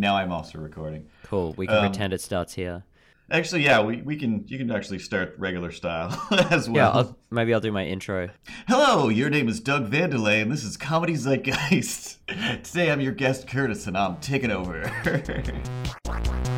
[0.00, 1.06] now I'm also recording.
[1.24, 1.54] Cool.
[1.56, 2.82] We can Um, pretend it starts here.
[3.30, 6.10] Actually, yeah, we, we can you can actually start regular style
[6.50, 6.74] as well.
[6.76, 8.30] Yeah, I'll, maybe I'll do my intro.
[8.66, 12.16] Hello, your name is Doug Vandelay, and this is Comedy Zeitgeist.
[12.64, 14.82] Today I'm your guest Curtis, and I'm taking over.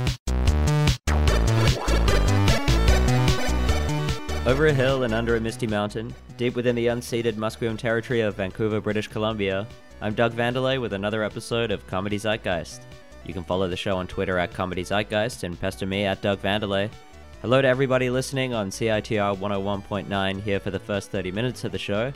[4.45, 8.35] Over a hill and under a misty mountain, deep within the unceded Musqueam territory of
[8.35, 9.69] Vancouver, British Columbia,
[10.01, 12.81] I'm Doug Vandelay with another episode of Comedy Zeitgeist.
[13.25, 16.41] You can follow the show on Twitter at Comedy Zeitgeist and pester me at Doug
[16.41, 16.91] Vandelay.
[17.41, 21.79] Hello to everybody listening on CITR 101.9 here for the first 30 minutes of the
[21.79, 22.13] show.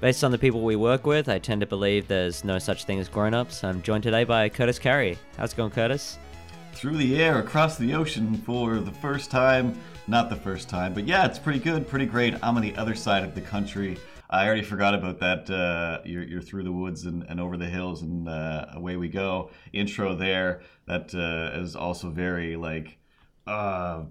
[0.00, 3.00] Based on the people we work with, I tend to believe there's no such thing
[3.00, 3.64] as grown ups.
[3.64, 5.18] I'm joined today by Curtis Carey.
[5.36, 6.18] How's it going, Curtis?
[6.72, 9.76] Through the air, across the ocean for the first time.
[10.06, 12.34] Not the first time, but yeah, it's pretty good, pretty great.
[12.42, 13.98] I'm on the other side of the country.
[14.30, 15.48] I already forgot about that.
[15.48, 19.08] Uh, you're, you're through the woods and, and over the hills, and uh, away we
[19.08, 19.50] go.
[19.72, 20.60] Intro there.
[20.86, 22.98] That uh, is also very like.
[23.46, 24.02] Uh,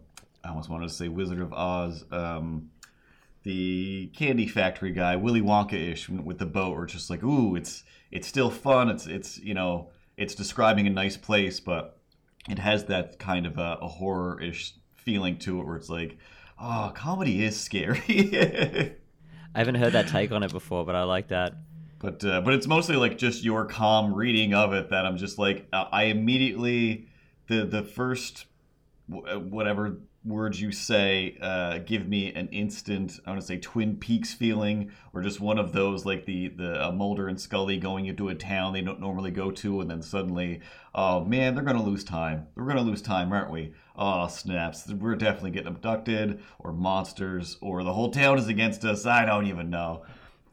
[0.44, 2.06] I almost wanted to say Wizard of Oz.
[2.12, 2.72] Um,
[3.44, 6.74] the candy factory guy, Willy Wonka-ish, with the boat.
[6.74, 8.90] or just like, ooh, it's it's still fun.
[8.90, 12.00] It's it's you know, it's describing a nice place, but
[12.50, 16.18] it has that kind of a, a horror-ish feeling to it, where it's like,
[16.60, 18.96] oh, comedy is scary.
[19.58, 21.56] I haven't heard that take on it before, but I like that.
[21.98, 25.40] But uh, but it's mostly like just your calm reading of it that I'm just
[25.40, 27.08] like uh, I immediately
[27.48, 28.46] the the first
[29.08, 29.98] whatever
[30.28, 34.92] words you say uh, give me an instant I want to say Twin Peaks feeling
[35.14, 38.36] or just one of those like the the uh, Mulder and Scully going into a
[38.36, 40.62] town they don't normally go to and then suddenly
[40.94, 42.48] oh man they're gonna lose time.
[42.56, 43.74] We're gonna lose time aren't we?
[43.96, 44.88] Oh snaps.
[44.88, 49.06] We're definitely getting abducted or monsters or the whole town is against us.
[49.06, 50.04] I don't even know.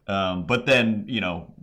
[0.07, 1.53] Um, but then, you know,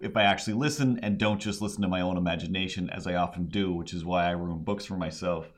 [0.00, 3.46] if I actually listen and don't just listen to my own imagination, as I often
[3.46, 5.52] do, which is why I ruin books for myself,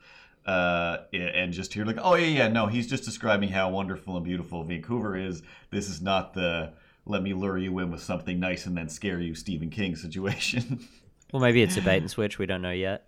[0.45, 4.25] uh, and just hear like, oh yeah, yeah, no, he's just describing how wonderful and
[4.25, 5.41] beautiful Vancouver is.
[5.71, 6.73] This is not the
[7.07, 10.87] let me lure you in with something nice and then scare you Stephen King situation.
[11.31, 12.37] Well, maybe it's a bait and switch.
[12.37, 13.07] We don't know yet.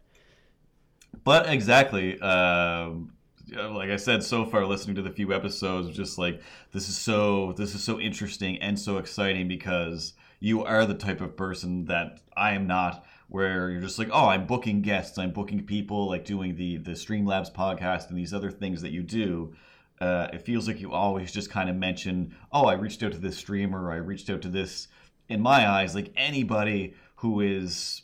[1.23, 3.13] But exactly, um,
[3.55, 6.41] like I said, so far listening to the few episodes, just like
[6.73, 11.21] this is so this is so interesting and so exciting because you are the type
[11.21, 13.05] of person that I am not.
[13.29, 16.91] Where you're just like, oh, I'm booking guests, I'm booking people, like doing the the
[16.91, 19.53] Streamlabs podcast and these other things that you do.
[19.99, 23.17] Uh, it feels like you always just kind of mention, oh, I reached out to
[23.17, 24.87] this streamer, I reached out to this.
[25.27, 28.03] In my eyes, like anybody who is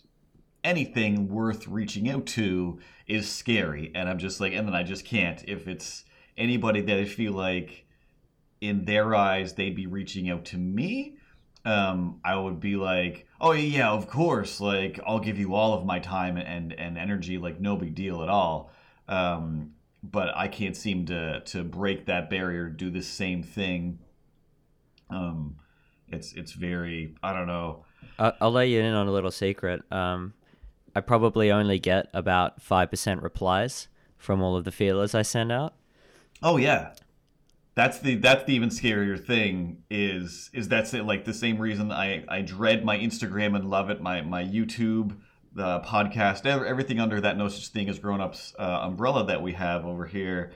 [0.63, 5.05] anything worth reaching out to is scary and i'm just like and then i just
[5.05, 6.05] can't if it's
[6.37, 7.85] anybody that i feel like
[8.61, 11.17] in their eyes they'd be reaching out to me
[11.65, 15.85] um, i would be like oh yeah of course like i'll give you all of
[15.85, 18.71] my time and and energy like no big deal at all
[19.07, 19.71] um,
[20.01, 23.99] but i can't seem to to break that barrier do the same thing
[25.11, 25.57] um,
[26.07, 27.85] it's it's very i don't know
[28.19, 29.81] I'll, I'll let you in on a little secret.
[29.91, 30.33] Um,
[30.95, 33.87] I probably only get about five percent replies
[34.17, 35.73] from all of the feelers I send out.
[36.41, 36.93] Oh yeah,
[37.75, 41.91] that's the that's the even scarier thing is is that's it, like the same reason
[41.91, 45.17] I I dread my Instagram and love it my my YouTube
[45.55, 49.53] the podcast everything under that no such thing as grown ups uh, umbrella that we
[49.53, 50.51] have over here.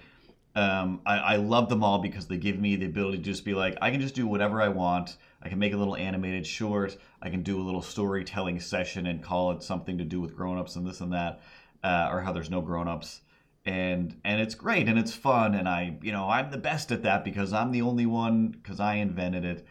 [0.56, 3.54] Um, I, I love them all because they give me the ability to just be
[3.54, 5.18] like I can just do whatever I want.
[5.42, 6.98] I can make a little animated short.
[7.22, 10.58] I can do a little storytelling session and call it something to do with grown
[10.58, 11.42] ups and this and that,
[11.84, 13.22] uh, or how there's no grown ups
[13.68, 17.04] and and it's great and it's fun and I you know I'm the best at
[17.04, 19.68] that because I'm the only one because I invented it.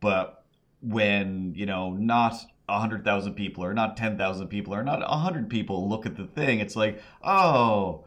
[0.00, 0.44] But
[0.82, 2.34] when you know not
[2.68, 6.26] hundred thousand people or not ten thousand people or not hundred people look at the
[6.26, 8.04] thing, it's like oh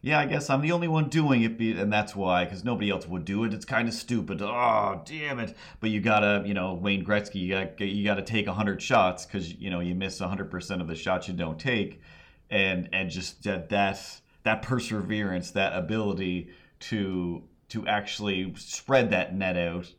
[0.00, 3.08] yeah, I guess I'm the only one doing it, and that's why, because nobody else
[3.08, 3.54] would do it.
[3.54, 4.42] It's kind of stupid.
[4.42, 5.56] Oh, damn it!
[5.80, 9.54] But you gotta, you know, Wayne Gretzky, you got you gotta take hundred shots because
[9.54, 12.02] you know you miss hundred percent of the shots you don't take,
[12.50, 16.50] and and just that that that perseverance, that ability
[16.80, 19.92] to to actually spread that net out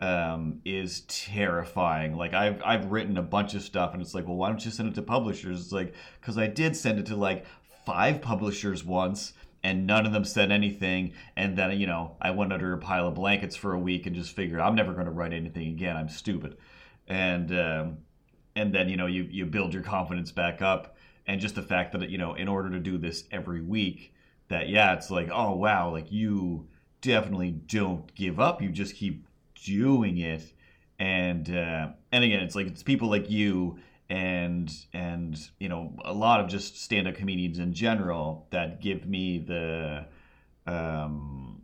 [0.00, 2.16] um, is terrifying.
[2.16, 4.70] Like I've I've written a bunch of stuff, and it's like, well, why don't you
[4.70, 5.60] send it to publishers?
[5.60, 7.46] It's like because I did send it to like
[7.86, 9.32] five publishers once
[9.62, 13.08] and none of them said anything and then you know i went under a pile
[13.08, 15.96] of blankets for a week and just figured i'm never going to write anything again
[15.96, 16.56] i'm stupid
[17.08, 17.98] and um,
[18.56, 20.93] and then you know you you build your confidence back up
[21.26, 24.14] and just the fact that you know in order to do this every week
[24.48, 26.66] that yeah it's like oh wow like you
[27.00, 29.26] definitely don't give up you just keep
[29.64, 30.52] doing it
[30.98, 33.78] and uh, and again it's like it's people like you
[34.10, 39.38] and and you know a lot of just stand-up comedians in general that give me
[39.38, 40.04] the
[40.66, 41.54] um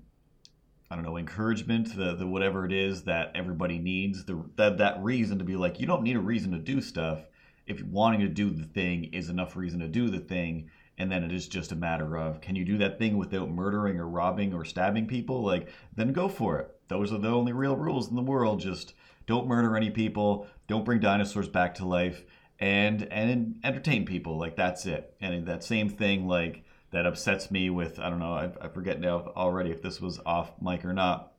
[0.91, 5.01] I don't know, encouragement, the the whatever it is that everybody needs, the that that
[5.01, 7.21] reason to be like, you don't need a reason to do stuff.
[7.67, 11.25] If wanting to do the thing is enough reason to do the thing, and then
[11.25, 14.53] it is just a matter of can you do that thing without murdering or robbing
[14.53, 15.43] or stabbing people?
[15.43, 16.71] Like, then go for it.
[16.89, 18.61] Those are the only real rules in the world.
[18.61, 18.95] Just
[19.27, 22.25] don't murder any people, don't bring dinosaurs back to life,
[22.59, 24.37] and and entertain people.
[24.39, 25.15] Like that's it.
[25.21, 29.01] And that same thing, like that upsets me with I don't know I, I forget
[29.01, 31.33] now already if this was off mic or not,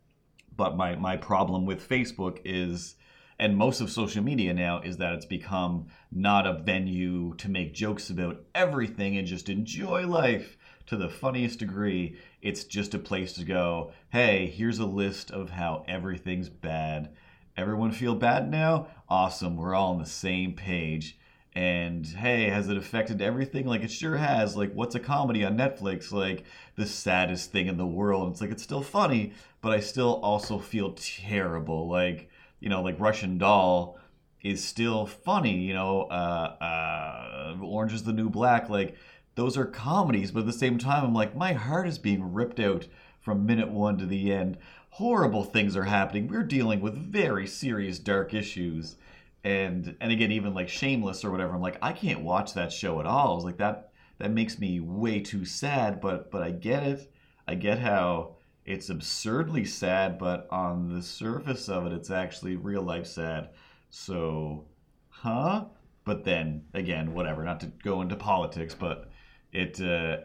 [0.56, 2.96] but my my problem with Facebook is
[3.42, 7.74] and most of social media now is that it's become not a venue to make
[7.74, 12.16] jokes about everything and just enjoy life to the funniest degree.
[12.44, 17.16] It's just a place to go, hey, here's a list of how everything's bad.
[17.58, 18.86] Everyone feel bad now?
[19.10, 21.18] Awesome, we're all on the same page
[21.54, 25.58] and hey has it affected everything like it sure has like what's a comedy on
[25.58, 26.46] netflix like
[26.78, 30.58] the saddest thing in the world it's like it's still funny but i still also
[30.58, 32.30] feel terrible like
[32.62, 34.00] you know like russian doll
[34.42, 38.96] is still funny you know uh, uh, orange is the new black like
[39.36, 42.60] those are comedies but at the same time i'm like my heart is being ripped
[42.60, 42.88] out
[43.22, 44.58] from minute one to the end.
[44.96, 46.28] Horrible things are happening.
[46.28, 48.98] We're dealing with very serious dark issues.
[49.44, 53.00] And and again even like shameless or whatever i'm like i can't watch that show
[53.00, 53.32] at all.
[53.32, 57.12] I was like that that makes me way too sad but but i get it.
[57.48, 58.36] I get how
[58.66, 63.50] it's absurdly sad but on the surface of it it's actually real life sad
[63.90, 64.66] so
[65.10, 65.66] huh
[66.06, 69.10] but then again whatever not to go into politics but
[69.52, 70.18] it uh,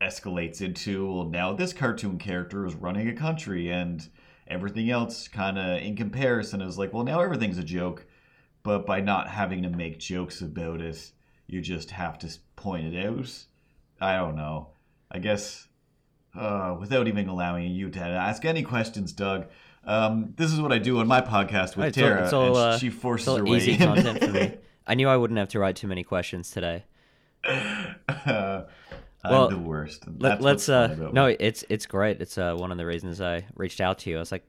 [0.00, 4.08] escalates into well now this cartoon character is running a country and
[4.46, 8.06] everything else kind of in comparison is like well now everything's a joke
[8.68, 11.12] but by not having to make jokes about it,
[11.46, 13.44] you just have to point it out.
[14.00, 14.68] I don't know.
[15.10, 15.68] I guess
[16.38, 19.46] uh, without even allowing you to ask any questions, Doug.
[19.84, 22.46] Um, this is what I do on my podcast with It's all- Tara, it's all,
[22.48, 23.78] and uh, she forces all her way easy in.
[23.78, 24.54] content for me.
[24.86, 26.84] I knew I wouldn't have to write too many questions today.
[27.44, 28.62] Uh,
[29.24, 30.04] I'm Well, the worst.
[30.18, 30.68] Let, let's.
[30.68, 32.20] uh no, it's it's great.
[32.20, 34.16] It's uh one of the reasons I reached out to you.
[34.16, 34.46] I was like,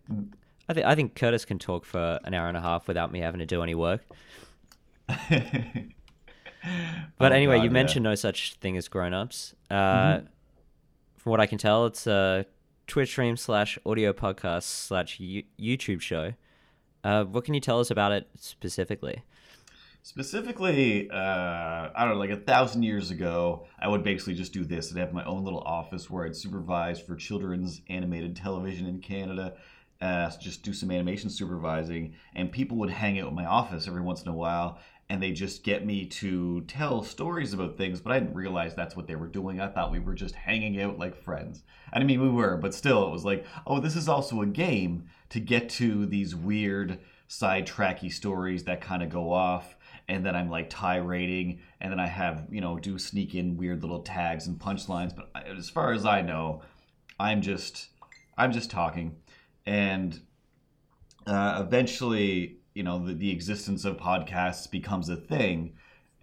[0.70, 3.20] I think I think Curtis can talk for an hour and a half without me
[3.20, 4.02] having to do any work.
[7.18, 7.74] But Oh, anyway, God, you yeah.
[7.74, 9.56] mentioned no such thing as grown-ups.
[9.72, 10.20] Uh,
[11.20, 12.46] From what I can tell, it's a
[12.88, 16.32] Twitch stream slash audio podcast slash YouTube show.
[17.04, 19.22] Uh, what can you tell us about it specifically?
[20.02, 21.16] Specifically, uh,
[21.94, 24.94] I don't know, like a thousand years ago, I would basically just do this.
[24.94, 29.56] I'd have my own little office where I'd supervise for children's animated television in Canada,
[30.00, 34.02] uh, just do some animation supervising, and people would hang out in my office every
[34.02, 34.80] once in a while,
[35.10, 38.96] and they just get me to tell stories about things, but I didn't realize that's
[38.96, 39.60] what they were doing.
[39.60, 41.64] I thought we were just hanging out like friends.
[41.92, 45.06] I mean, we were, but still, it was like, oh, this is also a game
[45.30, 49.76] to get to these weird sidetracky stories that kind of go off
[50.10, 53.82] and then I'm like tirading, and then I have you know do sneak in weird
[53.84, 55.16] little tags and punchlines.
[55.16, 56.64] But as far as I know,
[57.20, 57.90] I'm just
[58.38, 59.16] I'm just talking,
[59.66, 60.20] and
[61.28, 65.74] uh, eventually you know the, the existence of podcasts becomes a thing.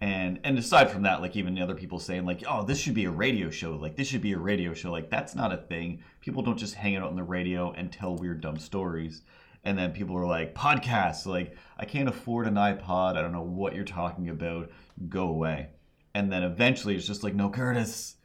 [0.01, 3.05] And and aside from that, like even other people saying like, oh, this should be
[3.05, 3.75] a radio show.
[3.75, 4.91] Like this should be a radio show.
[4.91, 6.01] Like that's not a thing.
[6.19, 9.21] People don't just hang out on the radio and tell weird dumb stories
[9.63, 13.41] and then people are like podcasts like i can't afford an ipod i don't know
[13.41, 14.69] what you're talking about
[15.09, 15.67] go away
[16.13, 18.16] and then eventually it's just like no curtis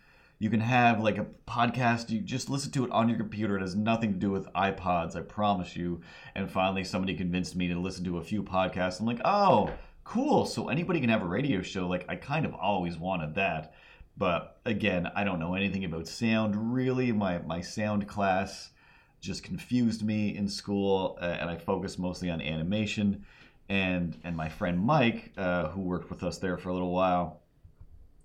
[0.43, 2.11] you can have like a podcast.
[2.11, 3.57] You just listen to it on your computer.
[3.57, 6.01] It has nothing to do with ipods i promise you.
[6.35, 8.99] And finally somebody convinced me to listen to a few podcasts.
[8.99, 9.71] I'm like oh
[10.03, 10.45] cool.
[10.45, 11.87] So anybody can have a radio show.
[11.87, 13.75] Like i kind of always wanted that.
[14.17, 17.13] But again i don't know anything about sound really.
[17.13, 18.71] My my sound class
[19.21, 23.25] just confused me in school, uh, and I focused mostly on animation.
[23.69, 27.43] And and my friend Mike, uh, who worked with us there for a little while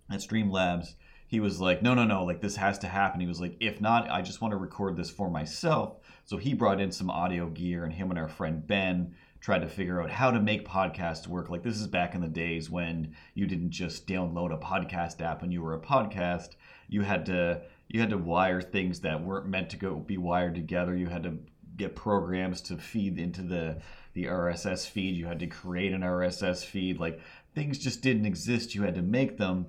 [0.10, 0.96] at Streamlabs,
[1.28, 3.20] he was like, no, no, no, like this has to happen.
[3.20, 5.98] He was like, if not, I just want to record this for myself.
[6.26, 9.68] So he brought in some audio gear, and him and our friend Ben tried to
[9.68, 11.50] figure out how to make podcasts work.
[11.50, 15.44] Like this is back in the days when you didn't just download a podcast app
[15.44, 16.56] and you were a podcast.
[16.88, 20.56] You had to you had to wire things that weren't meant to go be wired
[20.56, 20.96] together.
[20.96, 21.38] You had to
[21.78, 23.82] get programs to feed into the
[24.14, 25.16] the RSS feed.
[25.16, 27.00] You had to create an RSS feed.
[27.00, 27.22] Like
[27.54, 28.74] things just didn't exist.
[28.74, 29.68] You had to make them.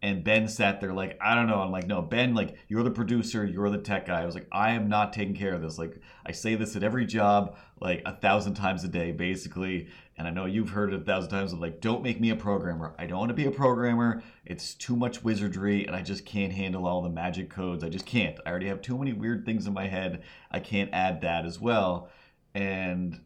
[0.00, 1.60] And Ben sat there like, I don't know.
[1.60, 4.22] I'm like, no, Ben, like, you're the producer, you're the tech guy.
[4.22, 5.76] I was like, I am not taking care of this.
[5.76, 9.88] Like, I say this at every job, like a thousand times a day, basically.
[10.16, 12.36] and I know you've heard it a thousand times of like, don't make me a
[12.36, 12.94] programmer.
[12.98, 14.22] I don't want to be a programmer.
[14.44, 17.82] It's too much wizardry, and I just can't handle all the magic codes.
[17.82, 18.38] I just can't.
[18.46, 20.22] I already have too many weird things in my head.
[20.50, 22.10] I can't add that as well.
[22.54, 23.20] And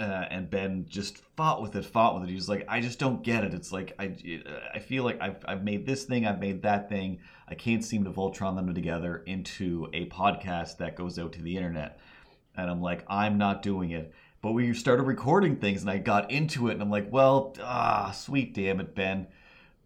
[0.00, 2.28] uh, and Ben just fought with it, fought with it.
[2.28, 3.54] He was like, I just don't get it.
[3.54, 4.16] It's like I,
[4.74, 7.20] I feel like I've, I've made this thing, I've made that thing.
[7.46, 11.56] I can't seem to Voltron them together into a podcast that goes out to the
[11.56, 12.00] internet.
[12.56, 14.12] And I'm like, I'm not doing it.
[14.42, 18.10] But we started recording things, and I got into it, and I'm like, well, ah,
[18.10, 19.26] sweet damn it, Ben.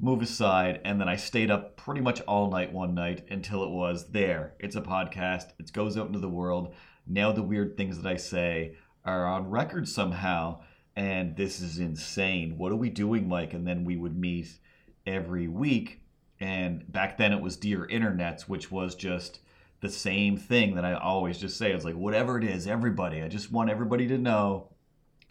[0.00, 3.70] Move aside, and then I stayed up pretty much all night one night until it
[3.70, 4.54] was there.
[4.58, 5.52] It's a podcast.
[5.60, 6.74] It goes out into the world.
[7.06, 8.74] Now the weird things that I say
[9.08, 10.60] are on record somehow.
[10.96, 12.58] And this is insane.
[12.58, 13.54] What are we doing, Mike?
[13.54, 14.58] And then we would meet
[15.06, 16.02] every week.
[16.40, 19.40] And back then it was Dear Internets, which was just
[19.80, 21.72] the same thing that I always just say.
[21.72, 24.70] It's like, whatever it is, everybody, I just want everybody to know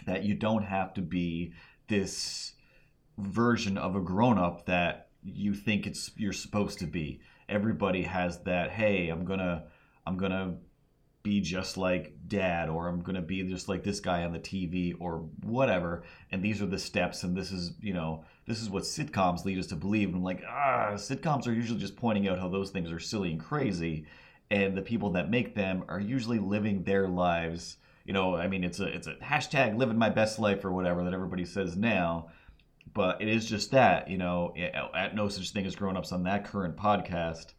[0.06, 1.54] that you don't have to be
[1.90, 2.54] this
[3.18, 7.20] version of a grown up that you think it's you're supposed to be.
[7.50, 9.66] Everybody has that, hey, I'm gonna
[10.06, 10.58] I'm gonna
[11.24, 14.40] be just like dad or i'm going to be just like this guy on the
[14.40, 16.04] tv or whatever.
[16.32, 19.60] And these are the steps and this is you know this is what sitcoms lead
[19.60, 20.10] us to believe.
[20.10, 23.32] And i'm like ah sitcoms are usually just pointing out how those things are silly
[23.32, 24.06] and crazy.
[24.50, 28.64] And the people that make them are usually living their lives you know i mean
[28.64, 32.30] it's a it's a hashtag living my best life or whatever that everybody says now.
[32.94, 34.54] But it is just that you know
[34.96, 37.54] at no such thing as grown-ups on that current podcast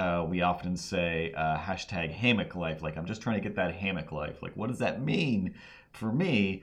[0.00, 2.80] uh, we often say uh, hashtag hammock life.
[2.82, 4.42] Like I'm just trying to get that hammock life.
[4.42, 5.54] Like what does that mean?
[5.92, 6.62] For me,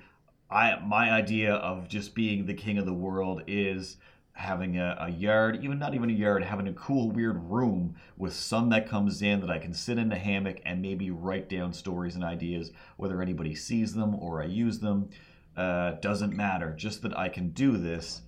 [0.49, 3.97] I my idea of just being the king of the world is
[4.33, 8.33] having a, a, yard, even not even a yard, having a cool, weird room with
[8.33, 11.73] sun that comes in that I can sit in a hammock and maybe write down
[11.73, 15.09] stories and ideas, whether anybody sees them or I use them.
[15.55, 16.73] Uh, doesn't matter.
[16.77, 18.21] Just that I can do this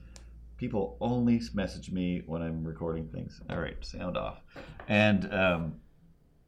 [0.59, 3.39] people only message me when I'm recording things.
[3.49, 4.43] All right, sound off.
[4.89, 5.75] And um,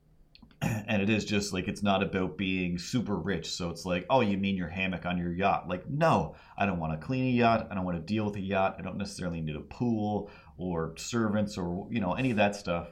[0.62, 3.50] and it is just like it's not about being super rich.
[3.50, 5.70] So it's like, oh, you mean your hammock on your yacht?
[5.70, 7.70] Like, no, I don't want to clean a yacht.
[7.72, 8.76] I don't want to deal with a yacht.
[8.78, 12.90] I don't necessarily need a pool or servants or you know any of that stuff.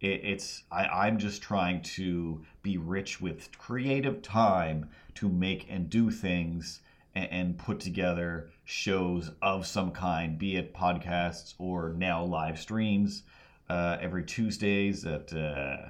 [0.00, 5.88] It, it's I, I'm just trying to be rich with creative time to make and
[5.88, 6.80] do things
[7.16, 13.22] and, and put together shows of some kind, be it podcasts or now live streams
[13.68, 15.88] uh, every Tuesdays at uh,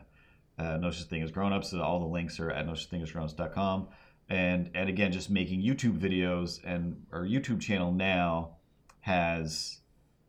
[0.58, 1.74] uh, No Such Thing as Grown Ups.
[1.74, 3.88] All the links are at No Such Thing as Grownups.com.
[4.28, 8.56] And, and again, just making YouTube videos, and our YouTube channel now
[9.00, 9.80] has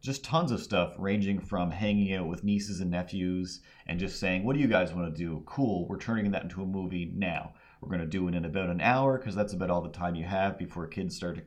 [0.01, 4.43] just tons of stuff ranging from hanging out with nieces and nephews and just saying,
[4.43, 5.41] What do you guys want to do?
[5.47, 7.53] Cool, we're turning that into a movie now.
[7.81, 10.15] We're going to do it in about an hour because that's about all the time
[10.15, 11.39] you have before kids start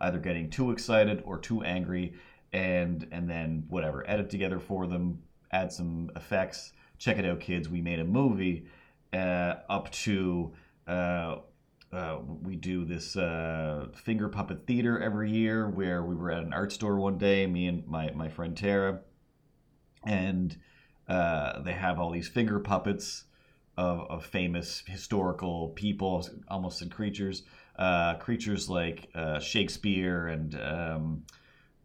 [0.00, 2.14] either getting too excited or too angry,
[2.52, 5.22] and and then whatever, edit together for them,
[5.52, 6.72] add some effects.
[6.98, 7.68] Check it out, kids.
[7.68, 8.66] We made a movie
[9.12, 10.52] uh, up to.
[10.86, 11.36] Uh,
[11.92, 16.52] uh, we do this uh, finger puppet theater every year where we were at an
[16.52, 18.98] art store one day, me and my, my friend Tara,
[20.04, 20.58] and
[21.06, 23.26] uh, they have all these finger puppets
[23.76, 27.42] of, of famous historical people, almost in creatures,
[27.78, 31.24] uh, creatures like uh, Shakespeare and um,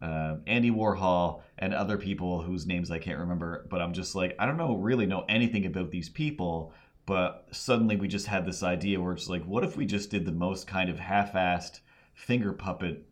[0.01, 3.65] uh, Andy Warhol and other people whose names I can't remember.
[3.69, 6.73] But I'm just like, I don't know, really know anything about these people.
[7.05, 10.25] But suddenly we just had this idea where it's like, what if we just did
[10.25, 11.79] the most kind of half-assed
[12.13, 13.03] finger puppet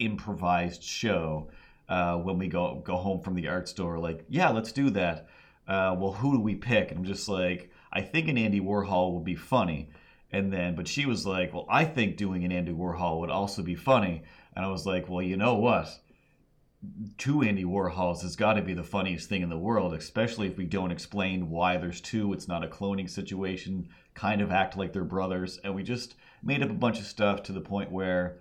[0.00, 1.48] improvised show
[1.88, 3.98] uh, when we go go home from the art store?
[3.98, 5.28] Like, yeah, let's do that.
[5.66, 6.90] Uh, well, who do we pick?
[6.90, 9.90] And I'm just like, I think an Andy Warhol would be funny.
[10.30, 13.62] And then, but she was like, well, I think doing an Andy Warhol would also
[13.62, 14.22] be funny.
[14.54, 15.88] And I was like, well, you know what?
[17.16, 20.56] Two Andy Warhols has got to be the funniest thing in the world, especially if
[20.56, 22.32] we don't explain why there's two.
[22.32, 25.58] It's not a cloning situation, kind of act like they're brothers.
[25.64, 28.40] And we just made up a bunch of stuff to the point where,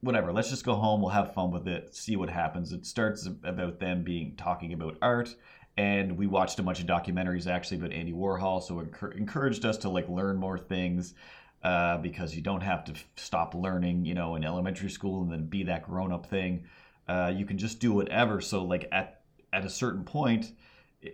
[0.00, 2.72] whatever, let's just go home, we'll have fun with it, see what happens.
[2.72, 5.34] It starts about them being talking about art
[5.76, 8.80] and we watched a bunch of documentaries actually about Andy Warhol, so
[9.14, 11.14] encouraged us to like learn more things
[11.62, 15.46] uh, because you don't have to stop learning, you know, in elementary school and then
[15.46, 16.64] be that grown up thing.
[17.08, 18.40] Uh, you can just do whatever.
[18.40, 19.20] So like at
[19.52, 20.52] at a certain point,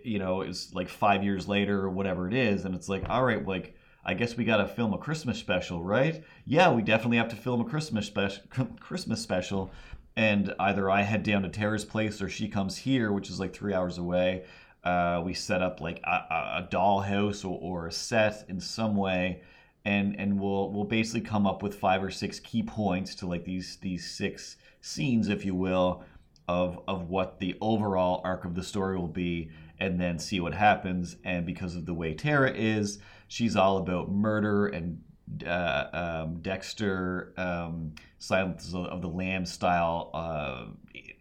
[0.03, 3.23] you know, it's like five years later or whatever it is, and it's like, all
[3.23, 3.75] right, like.
[4.05, 6.25] I guess we got to film a Christmas special, right?
[6.45, 8.43] Yeah, we definitely have to film a Christmas special.
[8.81, 9.71] Christmas special,
[10.15, 13.53] and either I head down to Tara's place or she comes here, which is like
[13.53, 14.43] three hours away.
[14.83, 19.41] Uh, we set up like a, a dollhouse or, or, a set in some way,
[19.85, 23.45] and and we'll we'll basically come up with five or six key points to like
[23.45, 26.03] these these six scenes, if you will,
[26.49, 30.53] of of what the overall arc of the story will be, and then see what
[30.53, 31.15] happens.
[31.23, 35.01] And because of the way Tara is, she's all about murder and
[35.45, 40.65] uh, um, Dexter, um, Silence of the Lamb style uh,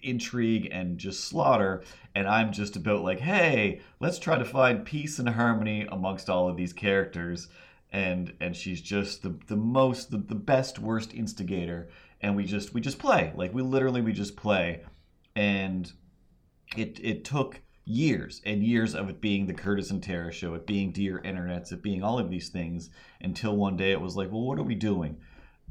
[0.03, 1.83] intrigue and just slaughter.
[2.15, 6.49] And I'm just about like, hey, let's try to find peace and harmony amongst all
[6.49, 7.49] of these characters.
[7.91, 11.89] And and she's just the the most the, the best worst instigator.
[12.21, 14.83] And we just we just play like we literally we just play,
[15.35, 15.93] and
[16.77, 20.67] it it took years and years of it being the Curtis and Tara show, it
[20.67, 24.31] being Dear Internets, it being all of these things until one day it was like,
[24.31, 25.19] well, what are we doing?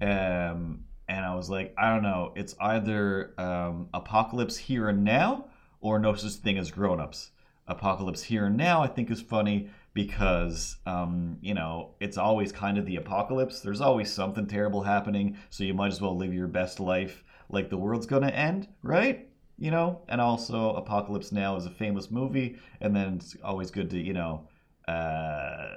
[0.02, 2.34] Um, and I was like, I don't know.
[2.36, 5.46] It's either um, Apocalypse Here and Now
[5.80, 7.32] or No Such Thing as Grown Ups.
[7.68, 12.78] Apocalypse Here and Now, I think, is funny because, um, you know, it's always kind
[12.78, 13.60] of the apocalypse.
[13.60, 17.70] There's always something terrible happening, so you might as well live your best life like
[17.70, 19.28] the world's going to end, right?
[19.62, 23.92] You know, and also Apocalypse Now is a famous movie, and then it's always good
[23.92, 24.48] to, you know,
[24.88, 25.68] uh,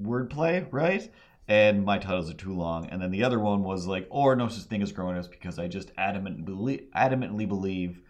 [0.00, 1.12] wordplay, right?
[1.46, 2.86] And my titles are too long.
[2.86, 5.58] And then the other one was like, or no such thing as grown ups, because
[5.58, 8.00] I just adamantly believe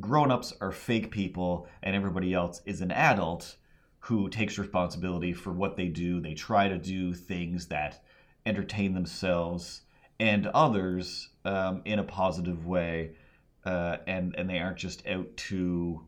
[0.00, 3.56] grown ups are fake people and everybody else is an adult
[3.98, 6.22] who takes responsibility for what they do.
[6.22, 8.02] They try to do things that
[8.46, 9.82] entertain themselves
[10.18, 13.10] and others um, in a positive way
[13.68, 16.06] uh, and and they aren't just out to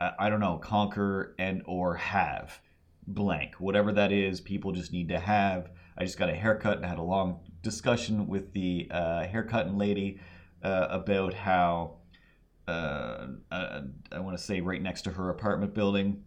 [0.00, 2.60] uh, I don't know conquer and or have
[3.08, 4.40] blank whatever that is.
[4.40, 5.70] People just need to have.
[5.98, 10.20] I just got a haircut and had a long discussion with the uh, haircutting lady
[10.62, 11.96] uh, about how
[12.68, 13.80] uh, uh,
[14.12, 16.22] I want to say right next to her apartment building.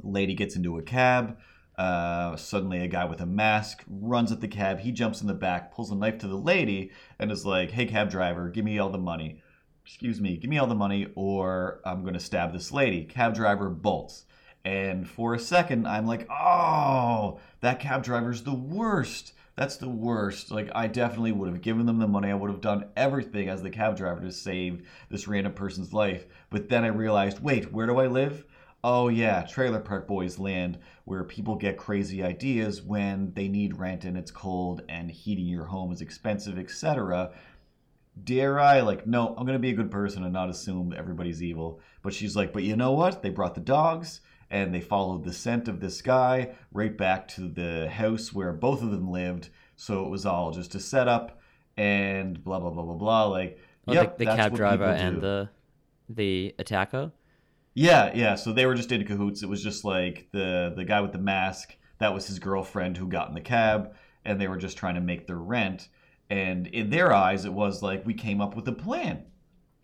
[0.00, 1.36] Lady gets into a cab.
[1.76, 4.80] Uh, suddenly, a guy with a mask runs at the cab.
[4.80, 7.86] He jumps in the back, pulls a knife to the lady, and is like, "Hey,
[7.86, 9.40] cab driver, give me all the money."
[9.88, 13.04] Excuse me, give me all the money or I'm going to stab this lady.
[13.04, 14.26] Cab driver bolts.
[14.62, 19.32] And for a second, I'm like, oh, that cab driver's the worst.
[19.56, 20.50] That's the worst.
[20.50, 22.30] Like, I definitely would have given them the money.
[22.30, 26.26] I would have done everything as the cab driver to save this random person's life.
[26.50, 28.44] But then I realized, wait, where do I live?
[28.84, 34.04] Oh, yeah, Trailer Park Boys land, where people get crazy ideas when they need rent
[34.04, 37.32] and it's cold and heating your home is expensive, etc
[38.24, 38.80] dare I?
[38.80, 41.80] Like, no, I'm gonna be a good person and not assume everybody's evil.
[42.02, 43.22] But she's like, but you know what?
[43.22, 47.48] They brought the dogs and they followed the scent of this guy right back to
[47.48, 49.50] the house where both of them lived.
[49.76, 51.40] So it was all just a setup
[51.76, 53.24] and blah blah blah blah blah.
[53.26, 55.50] Like, oh, well, yep, the, the cab driver and the
[56.08, 57.12] the attacker.
[57.74, 58.34] Yeah, yeah.
[58.34, 59.42] So they were just in cahoots.
[59.42, 61.76] It was just like the the guy with the mask.
[61.98, 65.00] That was his girlfriend who got in the cab, and they were just trying to
[65.00, 65.88] make their rent.
[66.30, 69.24] And in their eyes, it was like we came up with a plan.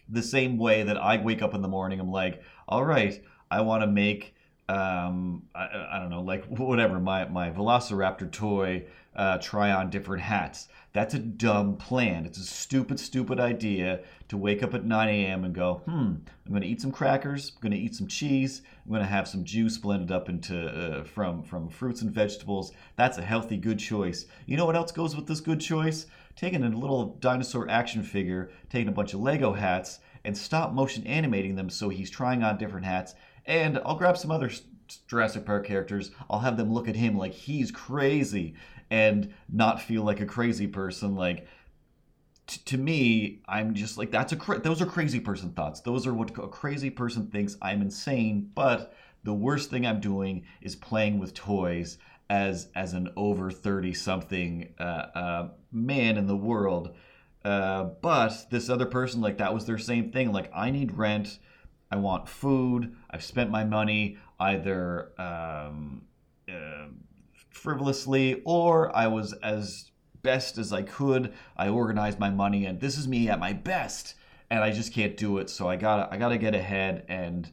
[0.09, 3.62] The same way that I wake up in the morning, I'm like, all right, I
[3.62, 4.35] want to make,
[4.68, 8.85] um, I, I, don't know, like whatever, my, my Velociraptor toy
[9.16, 10.68] uh, try on different hats.
[10.92, 12.24] That's a dumb plan.
[12.24, 15.44] It's a stupid, stupid idea to wake up at 9 a.m.
[15.44, 16.14] and go, hmm,
[16.46, 19.09] I'm going to eat some crackers, I'm going to eat some cheese, I'm going to
[19.09, 22.72] have some juice blended up into uh, from from fruits and vegetables.
[22.96, 24.26] That's a healthy, good choice.
[24.46, 26.07] You know what else goes with this good choice?
[26.36, 31.06] Taking a little dinosaur action figure, taking a bunch of Lego hats, and stop motion
[31.06, 33.14] animating them so he's trying on different hats.
[33.46, 34.50] And I'll grab some other
[35.06, 36.10] Jurassic Park characters.
[36.28, 38.54] I'll have them look at him like he's crazy
[38.90, 41.46] and not feel like a crazy person like
[42.46, 46.06] t- to me i'm just like that's a cra- those are crazy person thoughts those
[46.06, 48.94] are what a crazy person thinks i'm insane but
[49.24, 51.98] the worst thing i'm doing is playing with toys
[52.30, 56.94] as as an over 30 something uh, uh, man in the world.
[57.44, 60.32] Uh, but this other person like that was their same thing.
[60.32, 61.38] Like i need rent.
[61.90, 62.96] I want food.
[63.10, 66.02] I've spent my money either um,
[66.48, 66.87] uh,
[67.50, 69.90] frivolously or I was as
[70.22, 71.32] best as I could.
[71.56, 74.14] I organized my money and this is me at my best.
[74.50, 75.50] And I just can't do it.
[75.50, 77.50] So I gotta I got to get ahead and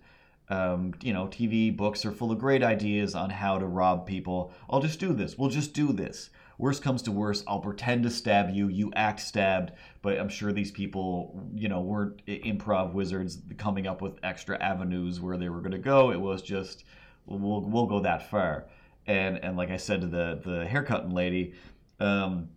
[0.51, 4.53] um, you know, TV books are full of great ideas on how to rob people.
[4.69, 5.37] I'll just do this.
[5.37, 6.29] We'll just do this.
[6.57, 8.67] Worst comes to worst, I'll pretend to stab you.
[8.67, 9.71] You act stabbed,
[10.03, 15.19] but I'm sure these people, you know, weren't improv wizards coming up with extra avenues
[15.19, 16.11] where they were going to go.
[16.11, 16.83] It was just,
[17.25, 18.67] we'll, we'll go that far
[19.07, 21.53] and and like I said to the the haircutting lady,
[21.99, 22.49] um,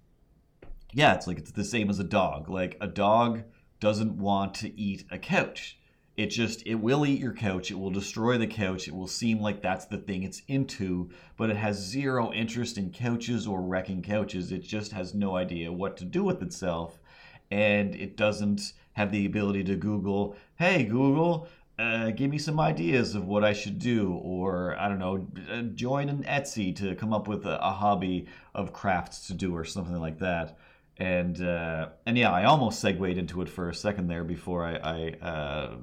[0.92, 2.48] yeah, it's like it's the same as a dog.
[2.48, 3.42] Like a dog
[3.80, 5.78] doesn't want to eat a couch.
[6.16, 9.40] It just it will eat your couch it will destroy the couch it will seem
[9.40, 14.03] like that's the thing it's into but it has zero interest in couches or wrecking
[14.03, 17.00] couches it just has no idea what to do with itself
[17.50, 21.48] and it doesn't have the ability to google hey google
[21.79, 25.62] uh, give me some ideas of what I should do, or I don't know, uh,
[25.74, 29.64] join an Etsy to come up with a, a hobby of crafts to do, or
[29.64, 30.57] something like that.
[30.98, 34.77] And uh, and yeah, I almost segued into it for a second there before I,
[34.77, 35.77] I uh,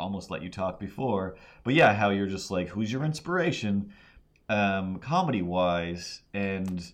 [0.00, 1.36] almost let you talk before.
[1.64, 3.92] But yeah, how you're just like, who's your inspiration,
[4.48, 6.22] um, comedy wise?
[6.34, 6.84] And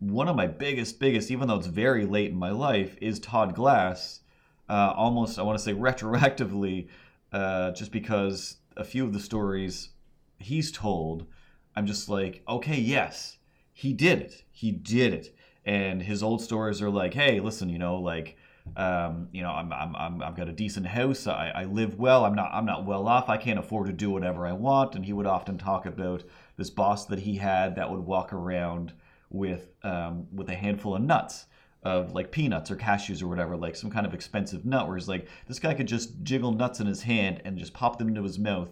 [0.00, 3.54] one of my biggest, biggest, even though it's very late in my life, is Todd
[3.54, 4.20] Glass.
[4.68, 6.88] Uh, almost, I want to say retroactively,
[7.32, 9.90] uh, just because a few of the stories
[10.38, 11.26] he's told,
[11.74, 13.38] I'm just like, okay, yes,
[13.72, 14.42] he did it.
[14.50, 18.36] He did it and his old stories are like, hey, listen, you know, like,
[18.76, 21.26] um, you know, I'm, I'm, I'm, I've got a decent house.
[21.26, 22.24] I, I live well.
[22.24, 23.28] I'm not, I'm not well off.
[23.28, 24.94] I can't afford to do whatever I want.
[24.94, 26.24] And he would often talk about
[26.56, 28.92] this boss that he had that would walk around
[29.30, 31.46] with, um, with a handful of nuts
[31.82, 34.88] of like peanuts or cashews or whatever, like some kind of expensive nut.
[34.88, 37.98] Where he's like, this guy could just jiggle nuts in his hand and just pop
[37.98, 38.70] them into his mouth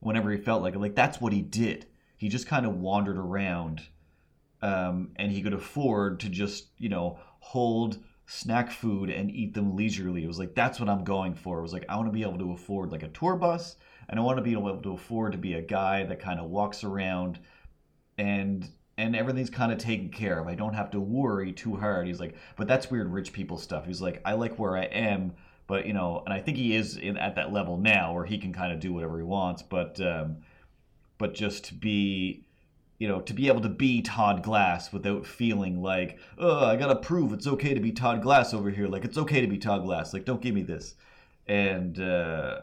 [0.00, 0.80] whenever he felt like it.
[0.80, 1.86] Like that's what he did.
[2.16, 3.82] He just kind of wandered around
[4.64, 9.76] um, and he could afford to just you know hold snack food and eat them
[9.76, 10.24] leisurely.
[10.24, 11.58] It was like that's what I'm going for.
[11.58, 13.76] It was like I want to be able to afford like a tour bus,
[14.08, 16.50] and I want to be able to afford to be a guy that kind of
[16.50, 17.38] walks around
[18.18, 20.46] and and everything's kind of taken care of.
[20.46, 22.06] I don't have to worry too hard.
[22.06, 23.86] He's like, but that's weird rich people stuff.
[23.86, 25.32] He's like, I like where I am,
[25.66, 28.38] but you know, and I think he is in, at that level now where he
[28.38, 29.62] can kind of do whatever he wants.
[29.62, 30.38] But um,
[31.18, 32.43] but just to be
[33.04, 36.96] you know, to be able to be Todd Glass without feeling like, oh, I gotta
[36.96, 38.88] prove it's okay to be Todd Glass over here.
[38.88, 40.14] Like it's okay to be Todd Glass.
[40.14, 40.94] Like don't give me this.
[41.46, 42.62] And uh,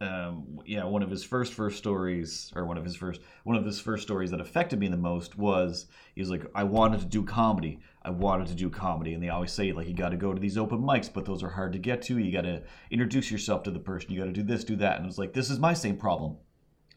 [0.00, 3.64] um, yeah, one of his first first stories, or one of his first one of
[3.64, 7.06] his first stories that affected me the most was he was like, I wanted to
[7.06, 7.78] do comedy.
[8.02, 10.40] I wanted to do comedy, and they always say like you got to go to
[10.40, 12.18] these open mics, but those are hard to get to.
[12.18, 14.10] You got to introduce yourself to the person.
[14.10, 15.96] You got to do this, do that, and it was like this is my same
[15.96, 16.38] problem.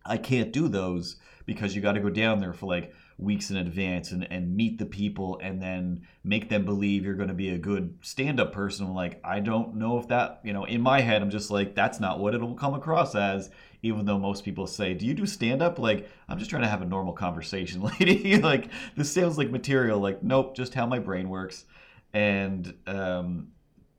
[0.03, 3.57] I can't do those because you got to go down there for like weeks in
[3.57, 7.49] advance and, and meet the people and then make them believe you're going to be
[7.49, 8.93] a good stand-up person.
[8.93, 11.99] Like i don't know if that you know in my head i'm just like that's
[11.99, 13.49] not what it'll come across as
[13.83, 15.79] even though most people say do you do stand-up?
[15.79, 18.37] Like i'm just trying to have a normal conversation lady.
[18.37, 19.99] Like this sounds like material.
[19.99, 21.65] Like nope just how my brain works.
[22.13, 23.49] And um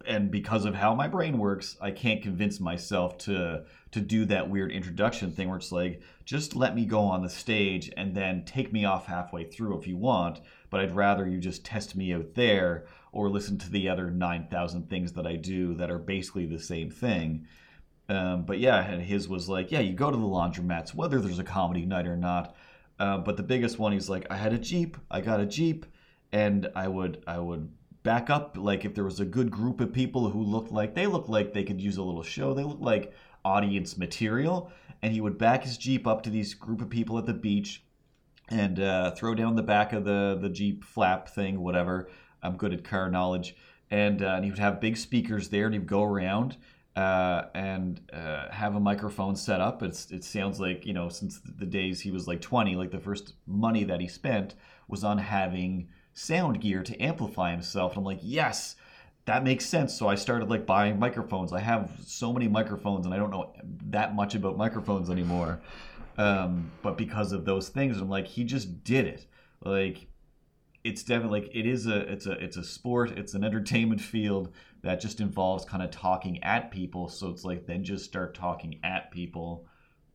[0.05, 4.48] and because of how my brain works i can't convince myself to to do that
[4.48, 8.44] weird introduction thing where it's like, just let me go on the stage and then
[8.44, 12.12] take me off halfway through if you want, but I'd rather you just test me
[12.12, 16.46] out there or listen to the other 9,000 things that I do that are basically
[16.46, 17.46] the same thing.
[18.08, 21.38] Um, but yeah, and his was like, yeah, you go to the laundromats, whether there's
[21.38, 22.56] a comedy night or not.
[22.98, 25.87] Uh, but the biggest one, he's like, I had a Jeep, I got a Jeep,
[26.32, 27.70] and I would, I would
[28.02, 31.06] back up like if there was a good group of people who looked like they
[31.06, 33.12] looked like they could use a little show they looked like
[33.44, 34.70] audience material.
[35.02, 37.83] And he would back his Jeep up to these group of people at the beach
[38.48, 42.09] and uh, throw down the back of the, the Jeep flap thing, whatever.
[42.42, 43.57] I'm good at car knowledge.
[43.90, 46.57] And, uh, and he would have big speakers there and he'd go around
[46.96, 49.83] uh, and uh, have a microphone set up.
[49.83, 53.00] It's, it sounds like, you know, since the days he was like 20, like the
[53.00, 54.55] first money that he spent
[54.88, 57.92] was on having sound gear to amplify himself.
[57.92, 58.76] And I'm like, yes,
[59.24, 59.94] that makes sense.
[59.94, 61.52] So I started like buying microphones.
[61.52, 63.52] I have so many microphones, and I don't know
[63.90, 65.61] that much about microphones anymore.
[66.18, 69.26] Um, but because of those things, I'm like, he just did it.
[69.64, 70.06] Like,
[70.85, 73.12] it's definitely like it is a it's a it's a sport.
[73.12, 77.08] It's an entertainment field that just involves kind of talking at people.
[77.08, 79.66] So it's like then just start talking at people.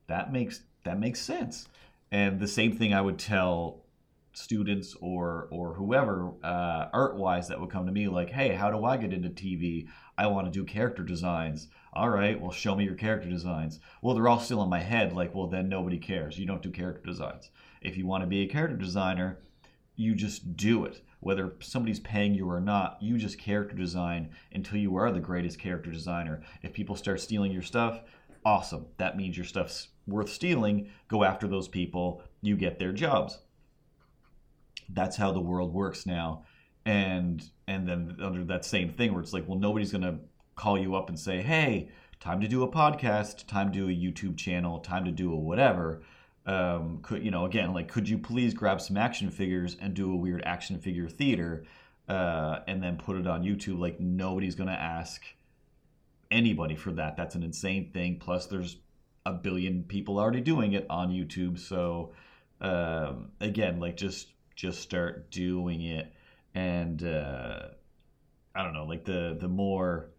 [0.07, 1.67] That makes that makes sense.
[2.11, 3.83] And the same thing I would tell
[4.37, 8.69] students or or whoever uh, art wise that would come to me like hey how
[8.69, 11.69] do i get into tv i want to do character designs.
[11.93, 13.79] All right well show me your character designs.
[14.01, 16.37] Well they're all still in my head like well then nobody cares.
[16.37, 17.49] You don't do character designs.
[17.81, 19.39] If you want to be a character designer
[19.95, 21.01] you just do it.
[21.19, 25.57] Whether somebody's paying you or not you just character design until you are the greatest
[25.57, 26.43] character designer.
[26.61, 28.01] If people start stealing your stuff
[28.45, 28.85] awesome.
[28.97, 30.89] That means your stuff's worth stealing.
[31.07, 32.21] Go after those people.
[32.41, 33.39] You get their jobs
[34.89, 36.43] that's how the world works now
[36.85, 40.15] and and then under that same thing where it's like well nobody's going to
[40.55, 43.91] call you up and say hey time to do a podcast time to do a
[43.91, 46.01] youtube channel time to do a whatever
[46.45, 50.11] um, could you know again like could you please grab some action figures and do
[50.11, 51.65] a weird action figure theater
[52.07, 55.21] uh, and then put it on youtube like nobody's going to ask
[56.31, 57.17] anybody for that.
[57.17, 58.19] That's an insane thing.
[58.19, 58.77] Plus, there's
[59.25, 61.59] a billion people already doing it on YouTube.
[61.59, 62.13] So
[62.61, 66.11] um, again, like just just start doing it,
[66.53, 67.59] and uh,
[68.53, 70.09] I don't know, like the the more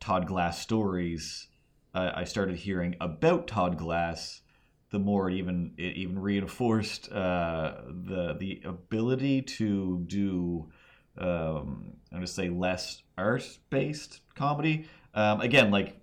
[0.00, 1.48] Todd Glass stories
[1.94, 4.42] uh, I started hearing about Todd Glass,
[4.90, 10.70] the more it even it even reinforced uh, the the ability to do
[11.18, 14.88] um, I'm gonna say less art based comedy.
[15.14, 15.98] Um, again, like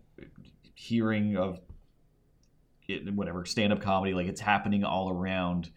[0.73, 1.59] hearing of
[2.87, 5.69] it, whatever stand up comedy, like it's happening all around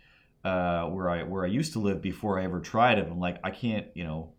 [0.46, 3.09] uh, where I where I used to live before I ever tried it.
[3.11, 4.32] I'm like, I can't, you know,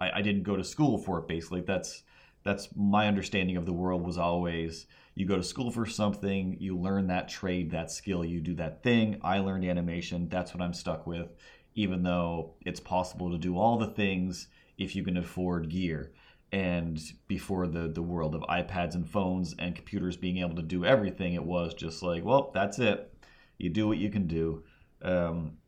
[0.00, 1.28] I, I didn't go to school for it.
[1.28, 2.02] Basically, that's
[2.42, 6.76] that's my understanding of the world was always you go to school for something, you
[6.76, 9.20] learn that trade, that skill, you do that thing.
[9.22, 10.28] I learned animation.
[10.28, 11.28] That's what I'm stuck with,
[11.76, 16.12] even though it's possible to do all the things if you can afford gear.
[16.50, 20.84] And before the, the world of iPads and phones and computers being able to do
[20.84, 23.12] everything, it was just like, well, that's it.
[23.58, 24.64] You do what you can do.
[25.02, 25.58] Um,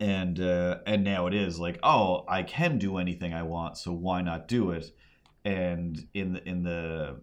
[0.00, 3.92] and uh, and now it is like, oh, I can do anything I want, so
[3.92, 4.90] why not do it?
[5.44, 7.20] And in the in the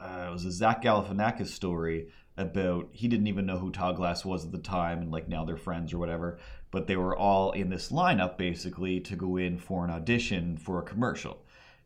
[0.00, 4.24] uh, it was a Zach Galifianakis story about he didn't even know who Todd Glass
[4.24, 6.38] was at the time, and like now they're friends or whatever.
[6.70, 10.78] But they were all in this lineup basically to go in for an audition for
[10.80, 11.44] a commercial,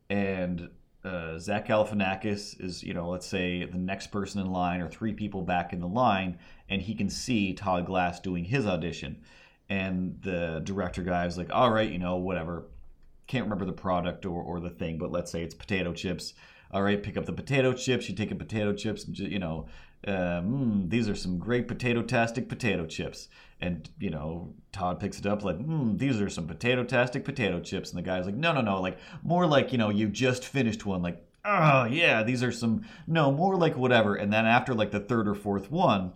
[0.09, 0.69] and
[1.05, 5.13] uh, Zach Galifianakis is you know let's say the next person in line or three
[5.13, 6.39] people back in the line,
[6.69, 9.21] and he can see Todd Glass doing his audition,
[9.69, 12.65] and the director guy is like, all right, you know whatever,
[13.27, 16.33] can't remember the product or or the thing, but let's say it's potato chips.
[16.71, 18.09] All right, pick up the potato chips.
[18.09, 19.67] You take a potato chips, and you know,
[20.05, 23.27] uh, mm, these are some great potato-tastic potato chips.
[23.61, 27.89] And you know, Todd picks it up like, mm, these are some potato-tastic potato chips.
[27.89, 30.85] And the guy's like, no, no, no, like more like you know, you just finished
[30.85, 34.15] one, like, oh yeah, these are some no, more like whatever.
[34.15, 36.13] And then after like the third or fourth one,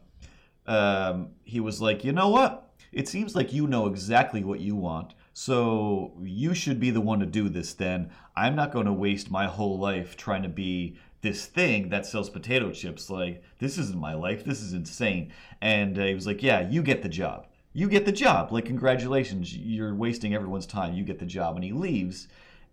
[0.68, 2.72] um, he was like, you know what?
[2.92, 5.14] It seems like you know exactly what you want.
[5.34, 8.10] So you should be the one to do this then.
[8.36, 12.30] I'm not going to waste my whole life trying to be this thing that sells
[12.30, 13.10] potato chips.
[13.10, 14.44] Like, this isn't my life.
[14.44, 15.32] This is insane.
[15.62, 17.48] And uh, he was like, Yeah, you get the job.
[17.74, 18.52] You get the job.
[18.52, 19.56] Like, congratulations.
[19.56, 20.94] You're wasting everyone's time.
[20.94, 21.56] You get the job.
[21.56, 22.28] And he leaves.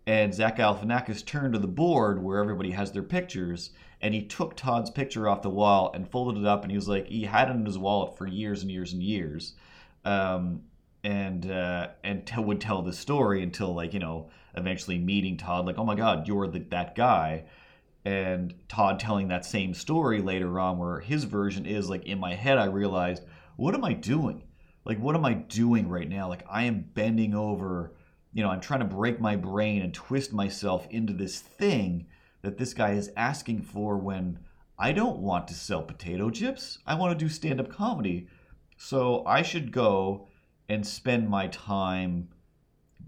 [0.05, 4.55] And Zach Galifianakis turned to the board where everybody has their pictures, and he took
[4.55, 6.63] Todd's picture off the wall and folded it up.
[6.63, 9.03] And he was like, he had it in his wallet for years and years and
[9.03, 9.53] years.
[10.05, 10.61] Um,
[11.03, 15.65] and uh, and t- would tell the story until like you know eventually meeting Todd
[15.65, 17.43] like oh my god you're the, that guy
[18.07, 22.35] and Todd telling that same story later on where his version is like in my
[22.35, 23.25] head I realized
[23.57, 24.43] what am I doing?
[24.85, 26.29] Like what am I doing right now?
[26.29, 27.91] Like I am bending over
[28.31, 32.07] you know I'm trying to break my brain and twist myself into this thing
[32.43, 34.39] that this guy is asking for when
[34.79, 36.79] I don't want to sell potato chips.
[36.87, 38.29] I want to do stand up comedy.
[38.77, 40.29] So I should go
[40.69, 42.29] and spend my time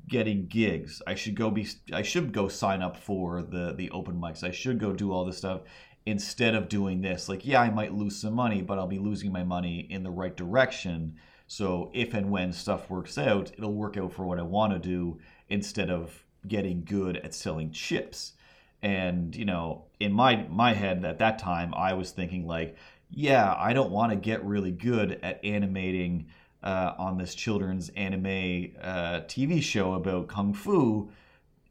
[0.09, 1.01] getting gigs.
[1.07, 4.43] I should go be I should go sign up for the the open mics.
[4.43, 5.61] I should go do all this stuff
[6.05, 7.29] instead of doing this.
[7.29, 10.11] Like yeah, I might lose some money, but I'll be losing my money in the
[10.11, 11.15] right direction.
[11.47, 14.79] So if and when stuff works out, it'll work out for what I want to
[14.79, 15.19] do
[15.49, 18.33] instead of getting good at selling chips.
[18.81, 22.75] And you know, in my my head at that time, I was thinking like,
[23.11, 26.27] yeah, I don't want to get really good at animating
[26.63, 31.09] uh, on this children's anime uh, TV show about kung fu,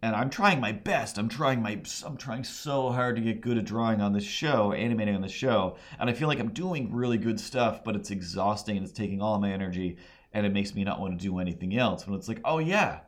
[0.00, 1.18] and I'm trying my best.
[1.18, 4.72] I'm trying my I'm trying so hard to get good at drawing on this show,
[4.72, 8.10] animating on this show, and I feel like I'm doing really good stuff, but it's
[8.10, 9.98] exhausting and it's taking all my energy,
[10.32, 12.06] and it makes me not want to do anything else.
[12.06, 13.00] When it's like, oh yeah,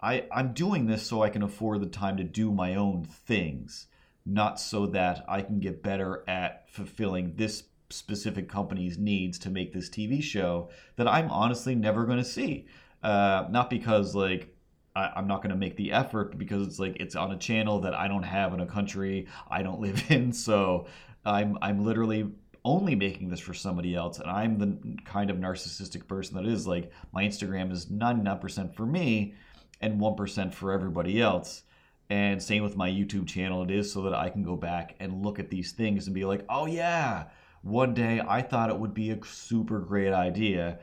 [0.00, 3.86] I I'm doing this so I can afford the time to do my own things,
[4.24, 9.72] not so that I can get better at fulfilling this specific company's needs to make
[9.72, 12.66] this TV show that I'm honestly never going to see.
[13.02, 14.54] Uh, not because like
[14.94, 17.80] I, am not going to make the effort, because it's like it's on a channel
[17.80, 20.32] that I don't have in a country I don't live in.
[20.32, 20.86] So
[21.24, 22.30] I'm I'm literally
[22.64, 26.66] only making this for somebody else, and I'm the kind of narcissistic person that is
[26.66, 29.34] like my Instagram is 99% for me
[29.80, 31.62] and 1% for everybody else.
[32.08, 35.24] And same with my YouTube channel, it is so that I can go back and
[35.24, 37.24] look at these things and be like, oh yeah,
[37.62, 40.78] one day I thought it would be a super great idea,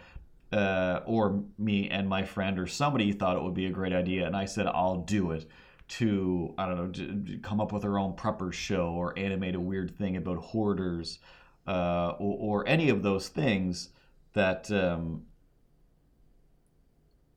[0.52, 4.26] uh, or me and my friend or somebody thought it would be a great idea,
[4.26, 5.46] and I said I'll do it
[5.90, 9.98] to I don't know come up with our own prepper show or animate a weird
[9.98, 11.20] thing about hoarders
[11.68, 13.90] uh, or, or, any of those things
[14.34, 15.24] that um,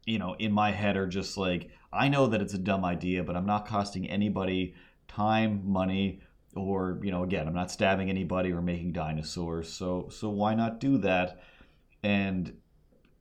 [0.07, 3.23] you know in my head are just like I know that it's a dumb idea,
[3.23, 4.75] but I'm not costing anybody
[5.09, 6.21] time, money,
[6.55, 10.81] or you know, again, I'm not stabbing anybody or making dinosaurs, so so why not
[10.81, 11.43] do that?
[12.03, 12.55] And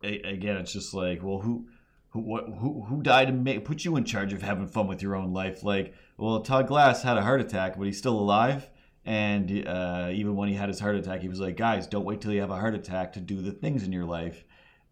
[0.04, 1.68] again, it's just like, well, who
[2.10, 5.02] who what who who died and make, put you in charge of having fun with
[5.02, 5.64] your own life?
[5.64, 8.70] Like, well, Todd Glass had a heart attack, but he's still alive.
[9.04, 12.22] And uh, even when he had his heart attack, he was like, guys, don't wait
[12.22, 14.44] till you have a heart attack to do the things in your life.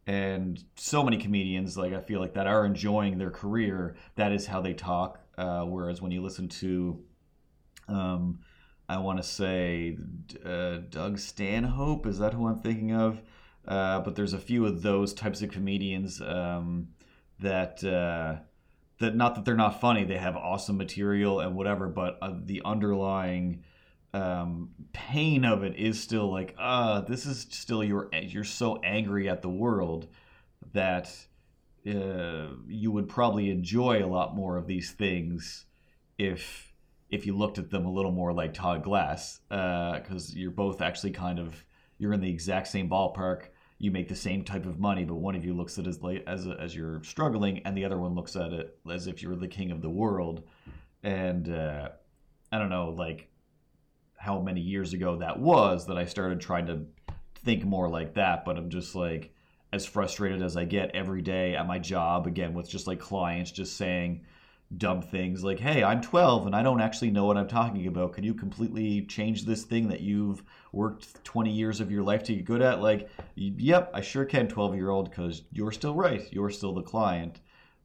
[0.08, 3.96] And so many comedians, like I feel like that, are enjoying their career.
[4.16, 5.20] That is how they talk.
[5.38, 7.00] Uh, whereas when you listen to,
[7.90, 8.40] um,
[8.88, 9.98] I want to say
[10.46, 13.22] uh, Doug Stanhope, is that who I'm thinking of?
[13.68, 16.88] Uh, but there's a few of those types of comedians um,
[17.40, 18.38] that uh,
[19.00, 22.62] that not that they're not funny, they have awesome material and whatever, but uh, the
[22.66, 23.64] underlying
[24.14, 29.30] um, pain of it is still like, ah, this is still you're you're so angry
[29.30, 30.08] at the world
[30.74, 31.16] that
[31.88, 35.66] uh, you would probably enjoy a lot more of these things
[36.18, 36.69] if
[37.10, 40.82] if you looked at them a little more like Todd Glass, because uh, you're both
[40.82, 41.64] actually kind of
[41.98, 43.46] you're in the exact same ballpark.
[43.80, 46.00] You make the same type of money, but one of you looks at it as
[46.28, 49.48] as as you're struggling, and the other one looks at it as if you're the
[49.48, 50.44] king of the world.
[51.02, 51.90] And uh,
[52.52, 53.30] I don't know, like
[54.18, 56.86] how many years ago that was that I started trying to
[57.44, 58.46] think more like that.
[58.46, 59.34] But I'm just like
[59.72, 63.52] as frustrated as I get every day at my job again with just like clients
[63.52, 64.26] just saying
[64.78, 68.14] dumb things like, "Hey, I'm 12 and I don't actually know what I'm talking about.
[68.14, 72.36] Can you completely change this thing that you've worked 20 years of your life to
[72.36, 76.32] get good at?" Like, "Yep, I sure can, 12 year old, because you're still right.
[76.32, 77.40] You're still the client."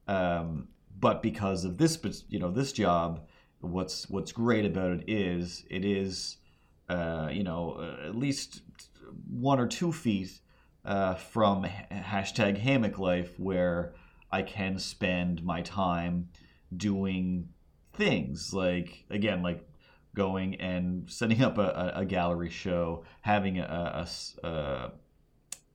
[0.06, 0.68] Um,
[1.00, 3.26] but because of this, you know, this job,
[3.60, 6.36] what's what's great about it is it is
[6.88, 8.62] uh, you know uh, at least
[9.28, 10.40] one or two feet
[10.84, 13.94] uh, from hashtag hammock life where
[14.30, 16.28] I can spend my time
[16.76, 17.48] doing
[17.94, 18.52] things.
[18.52, 19.66] Like again like
[20.14, 24.06] going and setting up a, a gallery show having a,
[24.44, 24.92] a, a,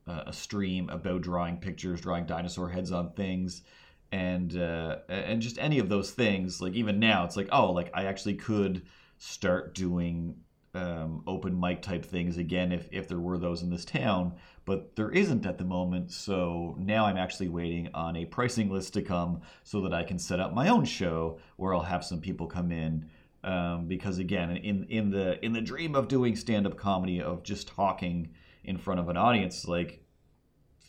[0.08, 3.64] a stream about drawing pictures drawing dinosaur heads on things
[4.12, 6.62] and uh, and just any of those things.
[6.62, 8.84] Like even now it's like oh like i actually could
[9.18, 10.36] start doing
[10.76, 14.34] um, open mic type things again if, if there were those in this town
[14.66, 18.94] but there isn't at the moment so now i'm actually waiting on a pricing list
[18.94, 22.22] to come so that i can set up my own show where i'll have some
[22.22, 23.10] people come in
[23.44, 27.68] um, because again in in the in the dream of doing stand-up comedy of just
[27.68, 28.30] talking
[28.64, 30.04] in front of an audience like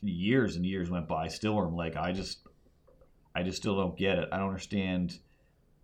[0.02, 2.46] years and years went by still i'm like i just
[3.34, 4.28] I just still don't get it.
[4.32, 5.18] I don't understand.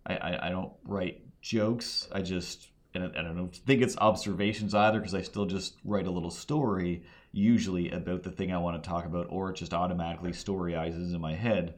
[0.05, 2.07] I, I, I don't write jokes.
[2.11, 2.69] I just
[3.03, 7.03] and I, don't think it's observations either because I still just write a little story
[7.31, 11.21] usually about the thing I want to talk about, or it just automatically storyizes in
[11.21, 11.75] my head.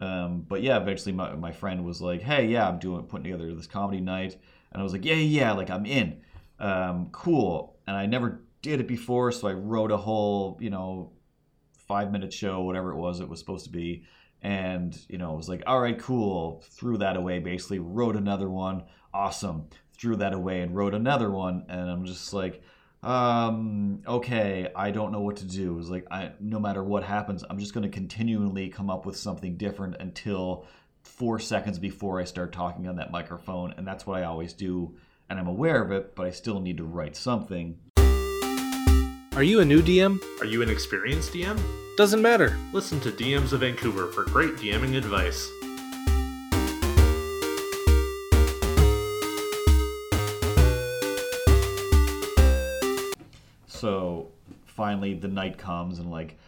[0.00, 3.54] Um, but yeah, eventually my, my friend was like, "Hey, yeah, I'm doing putting together
[3.54, 4.36] this comedy night,"
[4.72, 6.20] and I was like, "Yeah, yeah, like I'm in,
[6.58, 11.12] um, cool." And I never did it before, so I wrote a whole, you know,
[11.86, 14.04] five minute show, whatever it was it was supposed to be,
[14.42, 16.62] and you know it was like all right cool.
[16.70, 18.84] Threw that away basically wrote another one.
[19.12, 22.62] Awesome threw that away and wrote another one and i'm just like
[23.02, 27.02] um okay i don't know what to do it was like i no matter what
[27.02, 30.66] happens i'm just going to continually come up with something different until
[31.02, 34.94] four seconds before i start talking on that microphone and that's what i always do
[35.28, 37.78] and i'm aware of it but i still need to write something
[39.36, 41.60] are you a new dm are you an experienced dm
[41.96, 42.58] doesn't matter.
[42.72, 45.48] Listen to DMs of Vancouver for great DMing advice.
[54.74, 56.38] Finally, the night comes, and like,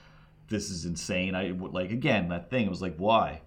[0.49, 1.35] this is insane.
[1.35, 2.67] I like again that thing.
[2.67, 3.41] It was like, why?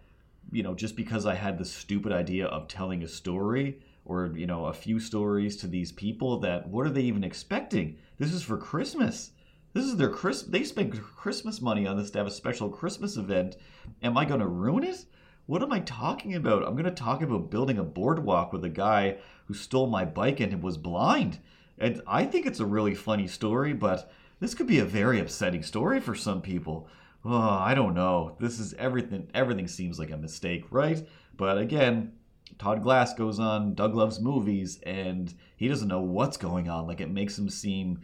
[0.52, 4.48] You know, just because I had the stupid idea of telling a story or you
[4.48, 7.98] know a few stories to these people that what are they even expecting?
[8.18, 9.32] This is for Christmas
[9.74, 10.42] this is their Chris.
[10.42, 13.56] They spent Christmas money on this to have a special Christmas event.
[14.02, 15.06] Am I going to ruin it?
[15.46, 16.64] What am I talking about?
[16.64, 20.40] I'm going to talk about building a boardwalk with a guy who stole my bike
[20.40, 21.40] and was blind.
[21.78, 25.64] And I think it's a really funny story, but this could be a very upsetting
[25.64, 26.88] story for some people.
[27.26, 28.38] Oh, I don't know.
[28.40, 29.30] This is everything.
[29.34, 31.06] Everything seems like a mistake, right?
[31.36, 32.14] But again,
[32.58, 36.88] Todd Glass goes on Doug Loves Movies, and he doesn't know what's going on.
[36.88, 38.02] Like it makes him seem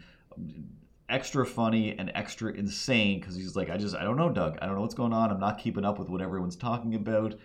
[1.07, 4.57] extra funny and extra insane because he's like, I just I don't know, Doug.
[4.61, 5.31] I don't know what's going on.
[5.31, 7.35] I'm not keeping up with what everyone's talking about,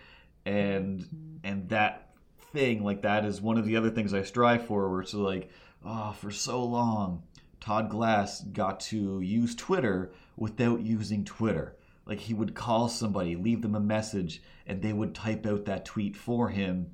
[0.45, 2.09] and and that
[2.51, 4.89] thing like that is one of the other things I strive for.
[4.89, 5.49] Where it's like,
[5.85, 7.23] oh, for so long,
[7.61, 11.77] Todd Glass got to use Twitter without using Twitter.
[12.05, 15.85] Like he would call somebody, leave them a message, and they would type out that
[15.85, 16.91] tweet for him.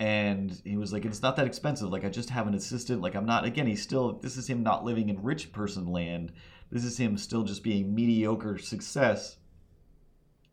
[0.00, 1.90] and he was like, "It's not that expensive.
[1.90, 3.02] Like I just have an assistant.
[3.02, 3.44] Like I'm not.
[3.44, 4.12] Again, he's still.
[4.20, 6.32] This is him not living in rich person land.
[6.70, 9.38] This is him still just being mediocre success."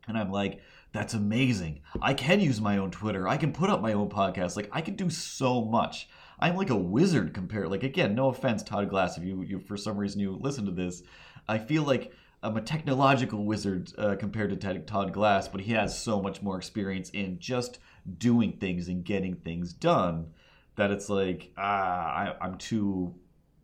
[0.08, 0.60] And I'm like,
[0.92, 1.80] "That's amazing.
[2.02, 3.28] I can use my own Twitter.
[3.28, 4.56] I can put up my own podcast.
[4.56, 7.70] Like I can do so much." I'm like a wizard compared.
[7.70, 10.72] Like again, no offense, Todd Glass, if you, you for some reason you listen to
[10.72, 11.02] this,
[11.48, 12.12] I feel like
[12.42, 16.56] I'm a technological wizard uh, compared to Todd Glass, but he has so much more
[16.58, 17.78] experience in just
[18.18, 20.32] doing things and getting things done
[20.76, 23.14] that it's like ah, I, I'm too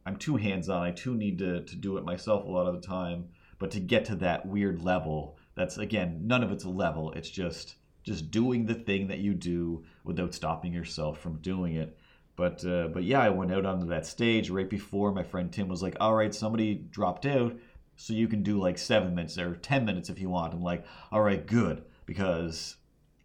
[0.04, 0.82] I'm too hands on.
[0.82, 3.28] I too need to to do it myself a lot of the time.
[3.58, 7.12] But to get to that weird level, that's again none of it's a level.
[7.12, 11.96] It's just just doing the thing that you do without stopping yourself from doing it.
[12.36, 15.68] But uh, but yeah, I went out onto that stage right before my friend Tim
[15.68, 17.56] was like, "All right, somebody dropped out,
[17.96, 20.84] so you can do like seven minutes or ten minutes if you want." I'm like,
[21.10, 22.76] "All right, good," because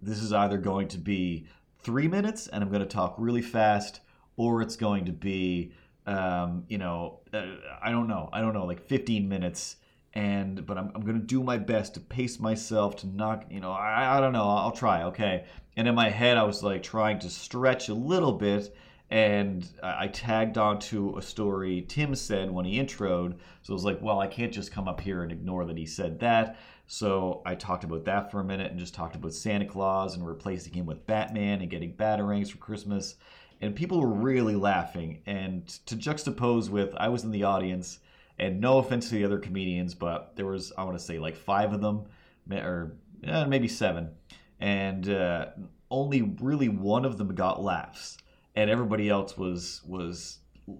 [0.01, 1.47] this is either going to be
[1.79, 4.01] three minutes and I'm going to talk really fast,
[4.35, 5.71] or it's going to be,
[6.05, 7.45] um, you know, uh,
[7.81, 9.77] I don't know, I don't know, like 15 minutes.
[10.13, 13.71] And but I'm, I'm gonna do my best to pace myself to not you know
[13.71, 15.45] I, I don't know I'll try okay
[15.75, 18.75] and in my head I was like trying to stretch a little bit
[19.09, 23.35] and I tagged onto a story Tim said when he introed.
[23.61, 25.85] So I was like, well, I can't just come up here and ignore that he
[25.85, 26.57] said that.
[26.87, 30.27] So I talked about that for a minute and just talked about Santa Claus and
[30.27, 33.15] replacing him with Batman and getting batarangs for Christmas.
[33.61, 35.21] And people were really laughing.
[35.25, 37.99] And to juxtapose with, I was in the audience,
[38.37, 41.35] and no offense to the other comedians, but there was, I want to say, like
[41.35, 42.05] five of them,
[42.51, 42.93] or
[43.23, 44.11] eh, maybe seven.
[44.59, 45.47] And uh,
[45.89, 48.17] only really one of them got laughs
[48.57, 50.39] and everybody else was was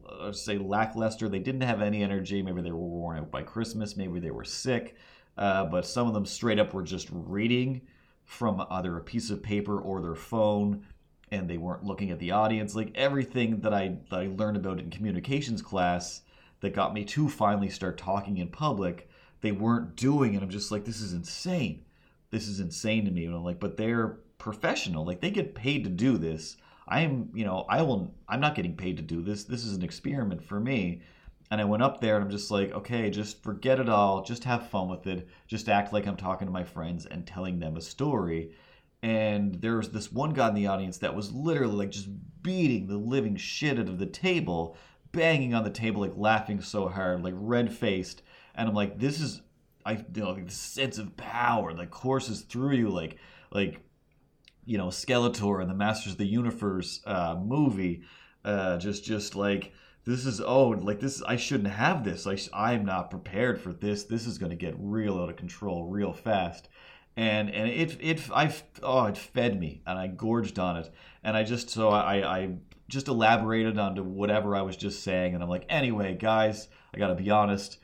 [0.10, 1.30] uh, say lackluster.
[1.30, 2.42] They didn't have any energy.
[2.42, 3.96] Maybe they were worn out by Christmas.
[3.96, 4.96] Maybe they were sick.
[5.38, 7.82] Uh, but some of them straight up were just reading
[8.26, 10.88] from either a piece of paper or their phone,
[11.32, 12.74] and they weren't looking at the audience.
[12.74, 16.24] Like everything that I that I learned about in communications class
[16.62, 19.08] that got me to finally start talking in public,
[19.42, 20.34] they weren't doing.
[20.34, 21.86] And I'm just like, this is insane.
[22.32, 23.26] This is insane to me.
[23.26, 25.06] And I'm like, but they're professional.
[25.06, 26.58] Like they get paid to do this.
[26.88, 29.44] I'm, you know, I will, I'm not getting paid to do this.
[29.44, 31.02] This is an experiment for me.
[31.50, 34.24] And I went up there and I'm just like, okay, just forget it all.
[34.24, 35.28] Just have fun with it.
[35.48, 38.52] Just act like I'm talking to my friends and telling them a story.
[39.02, 42.10] And there was this one guy in the audience that was literally like just
[42.42, 44.76] beating the living shit out of the table,
[45.12, 48.24] banging on the table, like laughing so hard, like red faced.
[48.56, 49.42] And I'm like, this is,
[49.86, 53.18] I you know, like the sense of power that courses through you, like,
[53.52, 53.80] like
[54.68, 58.04] you know Skeletor and the Masters of the Universe uh, movie.
[58.46, 59.74] Uh, just just like
[60.06, 62.28] this is oh like this I shouldn't have this.
[62.28, 64.04] I I'm not prepared for this.
[64.04, 66.70] This is going to get real out of control real fast.
[67.16, 68.54] And and it it I
[68.84, 70.90] oh it fed me and I gorged on it
[71.24, 72.56] and I just so I I
[72.90, 77.08] just elaborated onto whatever I was just saying and I'm like anyway guys I got
[77.08, 77.80] to be honest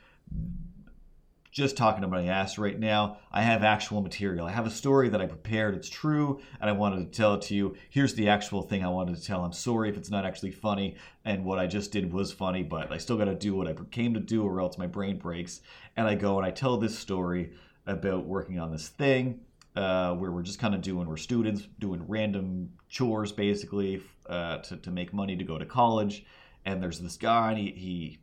[1.54, 3.20] just talking to my ass right now.
[3.32, 4.48] I have actual material.
[4.48, 5.76] I have a story that I prepared.
[5.76, 7.76] It's true, and I wanted to tell it to you.
[7.92, 9.46] Here's the actual thing I wanted to tell.
[9.46, 12.92] I'm sorry if it's not actually funny, and what I just did was funny, but
[12.92, 15.62] I still got to do what I came to do, or else my brain breaks.
[15.96, 17.52] And I go and I tell this story
[17.86, 19.42] about working on this thing.
[19.76, 24.78] Uh, where we're just kind of doing, we're students doing random chores basically uh, to,
[24.78, 26.24] to make money to go to college.
[26.64, 28.20] And there's this guy, and he, he,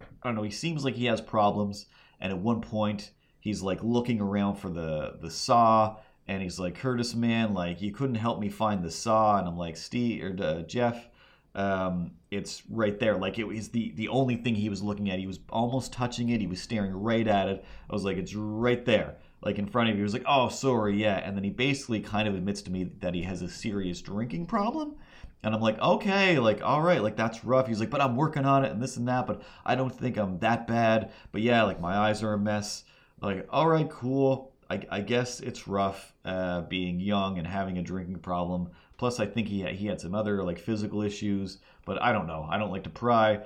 [0.00, 1.86] I don't know, he seems like he has problems
[2.22, 5.96] and at one point he's like looking around for the the saw
[6.26, 9.38] and he's like curtis man like you couldn't help me find the saw.
[9.38, 11.08] And i'm like steve or uh, jeff
[11.54, 13.18] um, it's right there.
[13.18, 15.18] Like it was the the only thing he was looking at.
[15.18, 16.40] He was almost touching it.
[16.40, 17.62] He was staring right at it.
[17.90, 20.48] I was like it's right there like in front of you he was like oh
[20.48, 23.48] sorry yeah and then he basically kind of admits to me that he has a
[23.48, 24.96] serious drinking problem
[25.44, 27.66] and I'm like, okay, like, all right, like that's rough.
[27.66, 30.16] He's like, but I'm working on it and this and that, but I don't think
[30.16, 31.10] I'm that bad.
[31.32, 32.84] But yeah, like my eyes are a mess.
[33.20, 34.52] Like, all right, cool.
[34.70, 38.70] I, I guess it's rough uh, being young and having a drinking problem.
[38.98, 42.46] Plus, I think he he had some other like physical issues, but I don't know.
[42.48, 43.40] I don't like to pry,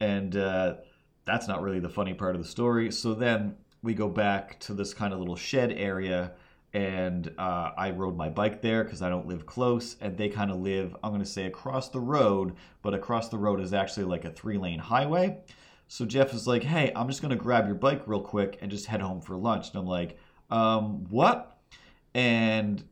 [0.00, 0.74] and uh,
[1.24, 2.92] that's not really the funny part of the story.
[2.92, 6.32] So then we go back to this kind of little shed area
[6.74, 10.50] and uh, I rode my bike there because I don't live close, and they kind
[10.50, 14.04] of live, I'm going to say across the road, but across the road is actually
[14.04, 15.38] like a three lane highway.
[15.88, 18.70] So Jeff is like, hey, I'm just going to grab your bike real quick and
[18.70, 19.70] just head home for lunch.
[19.70, 20.18] And I'm like,
[20.50, 21.58] um, what?
[22.14, 22.84] And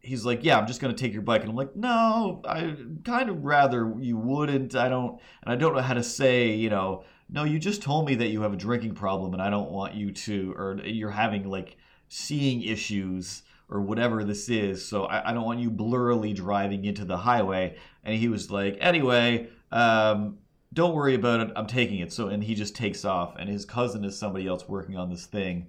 [0.00, 1.40] he's like, yeah, I'm just going to take your bike.
[1.40, 4.76] And I'm like, no, I kind of rather you wouldn't.
[4.76, 8.06] I don't, and I don't know how to say, you know, no, you just told
[8.06, 11.10] me that you have a drinking problem and I don't want you to, or you're
[11.10, 11.76] having like,
[12.08, 14.84] seeing issues or whatever this is.
[14.84, 17.76] So I, I don't want you blurrily driving into the highway.
[18.04, 20.38] And he was like, anyway, um,
[20.72, 21.52] don't worry about it.
[21.56, 22.12] I'm taking it.
[22.12, 23.34] So, and he just takes off.
[23.36, 25.68] And his cousin is somebody else working on this thing.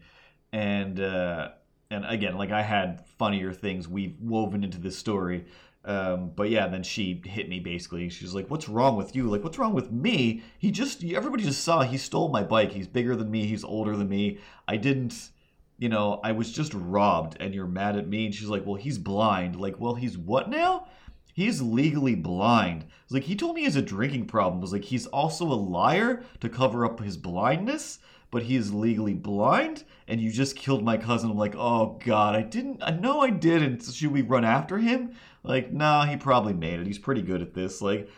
[0.51, 1.49] And, uh,
[1.89, 5.45] and again, like I had funnier things we've woven into this story.
[5.85, 8.09] Um, but yeah, and then she hit me basically.
[8.09, 9.29] She's like, "What's wrong with you?
[9.29, 10.41] Like, what's wrong with me?
[10.57, 12.71] He just everybody just saw he stole my bike.
[12.71, 13.45] He's bigger than me.
[13.45, 14.39] He's older than me.
[14.67, 15.29] I didn't,
[15.77, 18.75] you know, I was just robbed, and you're mad at me." And she's like, "Well,
[18.75, 19.55] he's blind.
[19.57, 20.87] Like, well, he's what now?
[21.33, 22.85] He's legally blind.
[23.11, 24.61] Like he told me he has a drinking problem.
[24.61, 27.99] Was like he's also a liar to cover up his blindness."
[28.35, 31.31] But he is legally blind, and you just killed my cousin.
[31.31, 32.83] I'm like, oh god, I didn't.
[32.83, 33.81] I know I didn't.
[33.85, 35.13] Should we run after him?
[35.41, 36.85] Like, nah, he probably made it.
[36.85, 37.81] He's pretty good at this.
[37.81, 38.09] Like,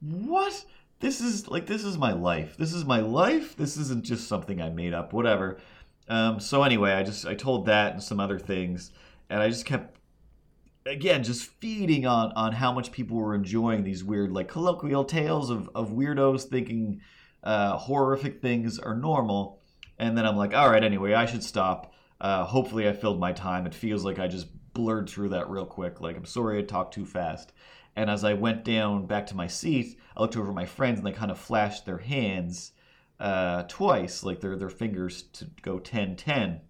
[0.00, 0.64] what?
[1.00, 2.56] This is like this is my life.
[2.56, 3.56] This is my life.
[3.56, 5.12] This isn't just something I made up.
[5.12, 5.58] Whatever.
[6.08, 8.92] Um, so anyway, I just I told that and some other things,
[9.28, 9.98] and I just kept
[10.86, 15.50] again just feeding on on how much people were enjoying these weird like colloquial tales
[15.50, 17.00] of of weirdos thinking
[17.42, 19.63] uh, horrific things are normal.
[19.98, 21.92] And then I'm like, all right, anyway, I should stop.
[22.20, 23.66] Uh, hopefully, I filled my time.
[23.66, 26.00] It feels like I just blurred through that real quick.
[26.00, 27.52] Like, I'm sorry I talked too fast.
[27.96, 31.06] And as I went down back to my seat, I looked over my friends and
[31.06, 32.72] they kind of flashed their hands
[33.20, 36.60] uh, twice, like their, their fingers to go 10 10.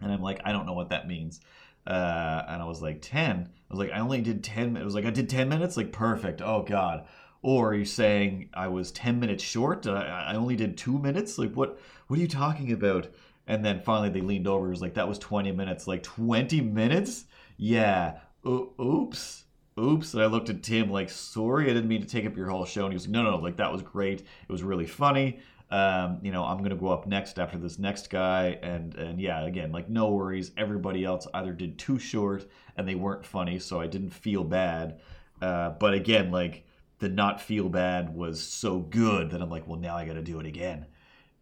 [0.00, 1.40] And I'm like, I don't know what that means.
[1.86, 3.48] Uh, and I was like, 10?
[3.48, 5.76] I was like, I only did 10 It was like, I did 10 minutes?
[5.76, 6.42] Like, perfect.
[6.42, 7.06] Oh, God.
[7.42, 9.86] Or are you saying I was 10 minutes short?
[9.86, 11.38] I, I only did two minutes?
[11.38, 13.08] Like, what, what are you talking about?
[13.46, 14.66] And then finally they leaned over.
[14.66, 15.86] It was like, that was 20 minutes.
[15.86, 17.26] Like, 20 minutes?
[17.56, 18.18] Yeah.
[18.44, 19.44] O- oops.
[19.78, 20.14] Oops.
[20.14, 22.64] And I looked at Tim like, sorry, I didn't mean to take up your whole
[22.64, 22.84] show.
[22.84, 23.36] And he was like, no, no, no.
[23.38, 24.20] Like, that was great.
[24.20, 25.38] It was really funny.
[25.70, 29.44] Um, you know, I'm gonna go up next after this next guy, and and yeah,
[29.44, 30.52] again, like no worries.
[30.56, 35.00] Everybody else either did too short and they weren't funny, so I didn't feel bad.
[35.42, 36.64] Uh, but again, like
[36.98, 40.22] the not feel bad was so good that I'm like, well, now I got to
[40.22, 40.86] do it again.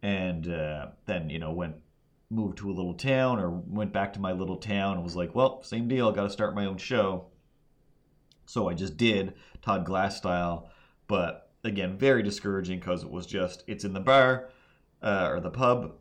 [0.02, 1.76] And uh, then, you know, went
[2.30, 5.34] moved to a little town or went back to my little town and was like,
[5.34, 6.10] well, same deal.
[6.10, 7.26] Got to start my own show.
[8.46, 10.70] So I just did Todd Glass style,
[11.06, 14.50] but again, very discouraging because it was just it's in the bar
[15.02, 15.94] uh, or the pub.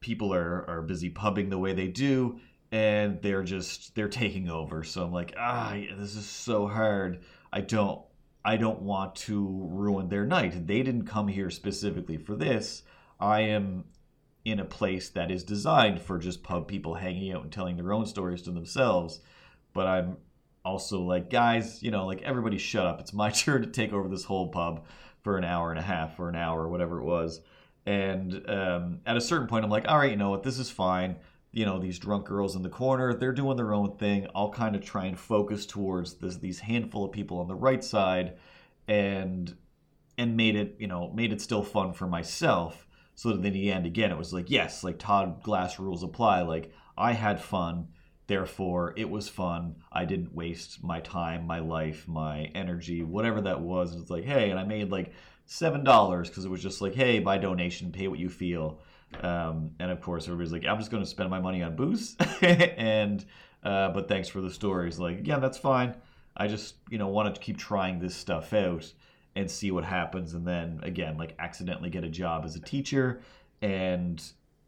[0.00, 2.40] People are are busy pubbing the way they do,
[2.72, 4.82] and they're just they're taking over.
[4.82, 7.22] So I'm like, ah, this is so hard.
[7.52, 8.02] I don't
[8.44, 10.66] I don't want to ruin their night.
[10.66, 12.82] They didn't come here specifically for this.
[13.18, 13.84] I am
[14.44, 17.92] in a place that is designed for just pub people hanging out and telling their
[17.92, 19.20] own stories to themselves.
[19.72, 20.18] But I'm
[20.64, 23.00] also like, guys, you know, like everybody shut up.
[23.00, 24.84] It's my turn to take over this whole pub
[25.22, 27.40] for an hour and a half or an hour or whatever it was.
[27.86, 30.70] And um, at a certain point, I'm like, all right, you know what, this is
[30.70, 31.16] fine
[31.54, 34.74] you know these drunk girls in the corner they're doing their own thing i'll kind
[34.74, 38.34] of try and focus towards this these handful of people on the right side
[38.88, 39.54] and
[40.18, 42.86] and made it you know made it still fun for myself.
[43.16, 46.42] So that in the end again it was like yes like todd glass rules apply
[46.42, 47.88] like i had fun
[48.26, 49.76] therefore it was fun.
[49.92, 53.94] I didn't waste my time my life my energy whatever that was.
[53.94, 55.12] It's like hey and i made like
[55.46, 58.80] seven dollars because it was just like hey by donation pay what you feel
[59.22, 62.16] um, and of course, everybody's like, I'm just going to spend my money on booze.
[62.42, 63.24] and,
[63.62, 64.98] uh, but thanks for the stories.
[64.98, 65.94] Like, yeah, that's fine.
[66.36, 68.92] I just, you know, want to keep trying this stuff out
[69.36, 70.34] and see what happens.
[70.34, 73.20] And then again, like accidentally get a job as a teacher.
[73.62, 74.22] And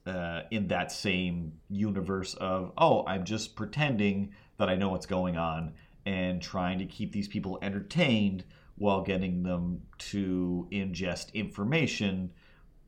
[0.06, 5.36] uh, in that same universe of, oh, I'm just pretending that I know what's going
[5.36, 5.72] on
[6.04, 8.44] and trying to keep these people entertained
[8.76, 12.30] while getting them to ingest information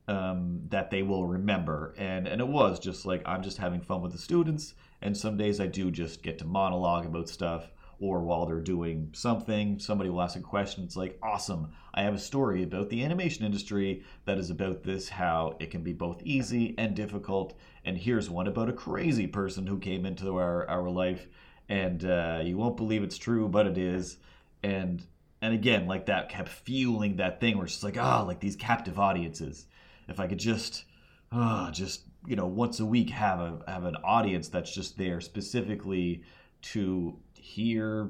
[0.09, 1.93] um, that they will remember.
[1.97, 4.73] And and it was just like I'm just having fun with the students.
[5.01, 9.11] And some days I do just get to monologue about stuff, or while they're doing
[9.13, 10.83] something, somebody will ask a question.
[10.83, 11.71] It's like, awesome!
[11.93, 15.83] I have a story about the animation industry that is about this, how it can
[15.83, 17.53] be both easy and difficult.
[17.85, 21.27] And here's one about a crazy person who came into our our life,
[21.69, 24.17] and uh, you won't believe it's true, but it is.
[24.63, 25.05] And
[25.41, 28.39] and again, like that kept fueling that thing where it's just like, ah, oh, like
[28.39, 29.67] these captive audiences
[30.09, 30.85] if I could just,
[31.31, 35.21] uh, just you know, once a week have a have an audience that's just there
[35.21, 36.23] specifically
[36.61, 38.09] to hear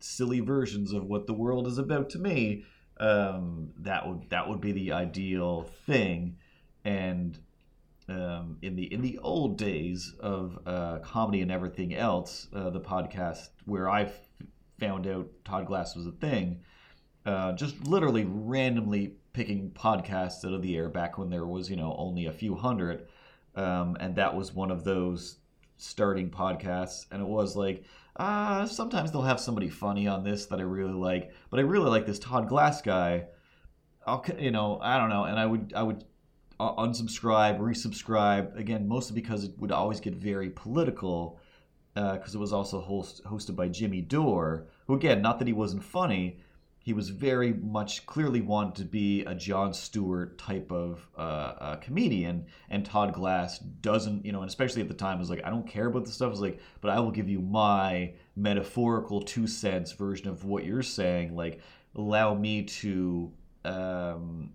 [0.00, 2.64] silly versions of what the world is about to me.
[2.98, 6.36] Um, that would that would be the ideal thing,
[6.84, 7.38] and
[8.08, 12.80] um, in the in the old days of uh, comedy and everything else, uh, the
[12.80, 14.12] podcast where I
[14.78, 16.60] found out Todd Glass was a thing,
[17.26, 21.76] uh, just literally randomly picking podcasts out of the air back when there was you
[21.76, 23.06] know only a few hundred,
[23.54, 25.36] um, and that was one of those
[25.76, 27.84] starting podcasts, and it was like,
[28.16, 31.90] uh, sometimes they'll have somebody funny on this that I really like, but I really
[31.90, 33.26] like this Todd Glass guy.
[34.06, 36.04] I'll, you know, I don't know, and I would, I would
[36.60, 38.56] uh, unsubscribe, resubscribe.
[38.56, 41.40] Again, mostly because it would always get very political,
[41.94, 45.54] because uh, it was also host, hosted by Jimmy Dore, who again, not that he
[45.54, 46.38] wasn't funny,
[46.84, 52.44] he was very much clearly wanted to be a Jon Stewart type of uh, comedian,
[52.68, 55.66] and Todd Glass doesn't, you know, and especially at the time was like, I don't
[55.66, 56.32] care about the stuff.
[56.32, 60.82] It's like, but I will give you my metaphorical two cents version of what you're
[60.82, 61.34] saying.
[61.34, 61.62] Like,
[61.94, 63.32] allow me to
[63.64, 64.52] um,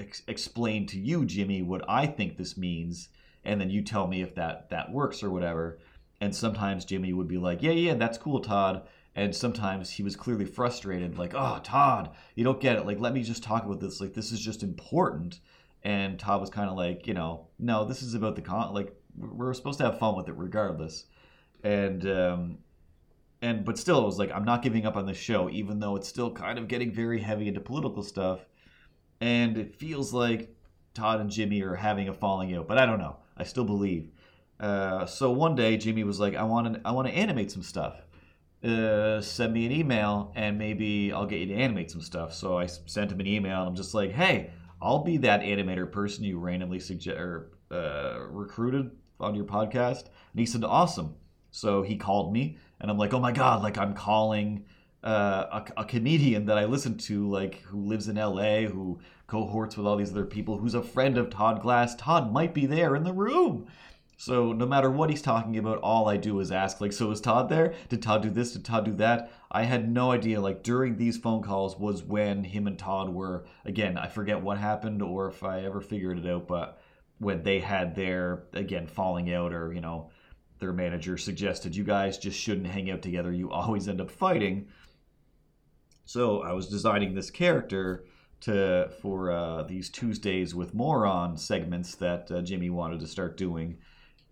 [0.00, 3.08] ex- explain to you, Jimmy, what I think this means,
[3.44, 5.78] and then you tell me if that that works or whatever.
[6.20, 8.82] And sometimes Jimmy would be like, Yeah, yeah, that's cool, Todd
[9.16, 12.86] and sometimes he was clearly frustrated like oh todd you don't get it.
[12.86, 14.00] Like let me just talk about this.
[14.00, 15.40] Like this is just important.
[15.82, 18.94] And todd was kind of like you know no this is about the con like
[19.16, 21.06] we're supposed to have fun with it regardless.
[21.64, 22.58] And um
[23.42, 25.94] and but still it was like i'm not giving up on the show even though
[25.96, 28.40] it's still kind of getting very heavy into political stuff.
[29.20, 30.54] And it feels like
[30.92, 33.16] todd and jimmy are having a falling out but i don't know.
[33.38, 34.10] I still believe.
[34.58, 37.62] Uh, so one day jimmy was like i want to i want to animate some
[37.62, 38.05] stuff
[38.66, 42.34] uh, send me an email and maybe I'll get you to animate some stuff.
[42.34, 44.50] So I sent him an email and I'm just like, hey,
[44.82, 48.90] I'll be that animator person you randomly suggest or uh, recruited
[49.20, 50.04] on your podcast.
[50.04, 51.14] And he said, awesome.
[51.50, 54.64] So he called me and I'm like, oh my God, like I'm calling
[55.04, 58.98] uh, a, a, comedian that I listen to, like who lives in LA, who
[59.28, 61.94] cohorts with all these other people, who's a friend of Todd Glass.
[61.94, 63.68] Todd might be there in the room.
[64.18, 67.20] So no matter what he's talking about, all I do is ask, like, so is
[67.20, 67.74] Todd there?
[67.90, 68.52] Did Todd do this?
[68.52, 69.30] Did Todd do that?
[69.50, 70.40] I had no idea.
[70.40, 73.98] Like during these phone calls was when him and Todd were again.
[73.98, 76.80] I forget what happened or if I ever figured it out, but
[77.18, 80.10] when they had their again falling out or you know
[80.58, 83.32] their manager suggested you guys just shouldn't hang out together.
[83.32, 84.68] You always end up fighting.
[86.04, 88.04] So I was designing this character
[88.40, 93.78] to for uh, these Tuesdays with Moron segments that uh, Jimmy wanted to start doing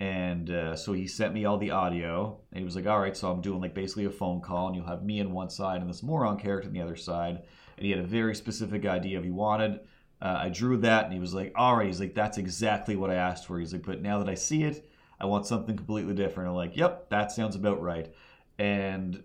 [0.01, 3.17] and uh, so he sent me all the audio, and he was like, "All right,
[3.17, 5.81] so I'm doing like basically a phone call, and you'll have me on one side
[5.81, 7.43] and this moron character on the other side."
[7.77, 9.81] And he had a very specific idea of he wanted.
[10.21, 13.11] Uh, I drew that, and he was like, "All right," he's like, "That's exactly what
[13.11, 14.91] I asked for." He's like, "But now that I see it,
[15.21, 18.13] I want something completely different." I'm like, "Yep, that sounds about right."
[18.59, 19.23] And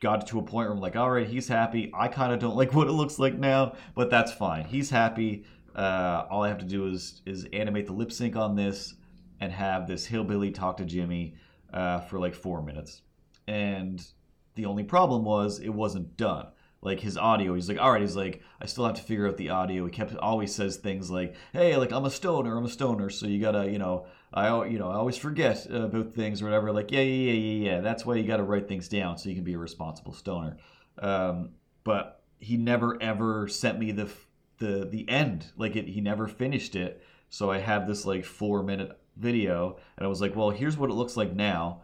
[0.00, 1.90] got to a point where I'm like, "All right, he's happy.
[1.94, 4.66] I kind of don't like what it looks like now, but that's fine.
[4.66, 8.56] He's happy." Uh, all I have to do is is animate the lip sync on
[8.56, 8.94] this
[9.42, 11.34] and have this hillbilly talk to Jimmy
[11.74, 13.02] uh, for like four minutes.
[13.48, 14.00] And
[14.54, 16.46] the only problem was it wasn't done.
[16.80, 19.36] Like his audio, he's like, all right, he's like, I still have to figure out
[19.36, 19.84] the audio.
[19.84, 23.26] He kept always says things like, hey, like I'm a stoner, I'm a stoner, so
[23.26, 26.72] you gotta, you know, I, you know, I always forget about things or whatever.
[26.72, 27.80] Like, yeah, yeah, yeah, yeah, yeah.
[27.80, 30.56] That's why you got to write things down so you can be a responsible stoner.
[30.98, 31.50] Um,
[31.82, 34.08] but he never ever sent me the
[34.58, 35.46] the the end.
[35.56, 37.02] Like it, he never finished it.
[37.28, 40.90] So I have this like four minute video, and I was like, well, here's what
[40.90, 41.82] it looks like now.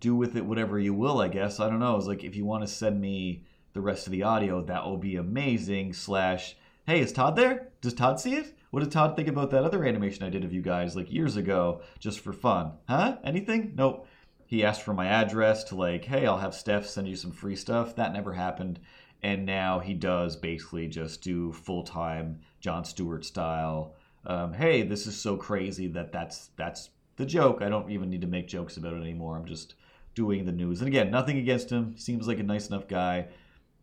[0.00, 1.60] Do with it whatever you will, I guess.
[1.60, 1.92] I don't know.
[1.92, 4.84] I was like, if you want to send me the rest of the audio, that
[4.84, 5.92] will be amazing.
[5.92, 6.56] Slash,
[6.86, 7.68] hey, is Todd there?
[7.80, 8.54] Does Todd see it?
[8.70, 11.36] What did Todd think about that other animation I did of you guys like years
[11.36, 12.72] ago, just for fun?
[12.88, 13.16] Huh?
[13.24, 13.72] Anything?
[13.74, 14.06] Nope.
[14.46, 17.56] He asked for my address to like, hey, I'll have Steph send you some free
[17.56, 17.96] stuff.
[17.96, 18.78] That never happened.
[19.22, 23.94] And now he does basically just do full time Jon Stewart style
[24.28, 27.62] um, hey, this is so crazy that that's that's the joke.
[27.62, 29.36] I don't even need to make jokes about it anymore.
[29.36, 29.74] I'm just
[30.14, 30.80] doing the news.
[30.80, 31.96] And again, nothing against him.
[31.96, 33.28] Seems like a nice enough guy.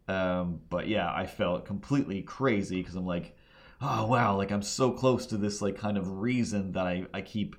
[0.07, 3.35] Um, but yeah, I felt completely crazy because I'm like,
[3.81, 7.21] oh wow, like I'm so close to this like kind of reason that I, I
[7.21, 7.55] keep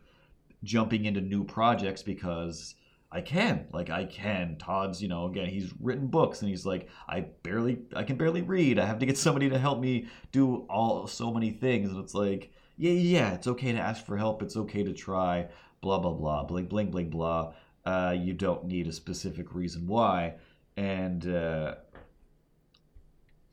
[0.63, 2.77] jumping into new projects because
[3.11, 3.67] I can.
[3.73, 4.59] Like I can.
[4.59, 8.43] Todd's, you know, again, he's written books and he's like, I barely I can barely
[8.43, 8.79] read.
[8.79, 11.91] I have to get somebody to help me do all so many things.
[11.91, 14.43] And it's like, yeah, yeah, it's okay to ask for help.
[14.43, 15.49] It's okay to try.
[15.81, 16.45] Blah blah blah.
[16.45, 17.55] Bling bling bling blah.
[17.85, 20.35] Uh, you don't need a specific reason why.
[20.77, 21.77] And uh,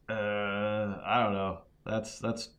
[0.09, 1.59] uh, I don't know.
[1.86, 2.49] That's that's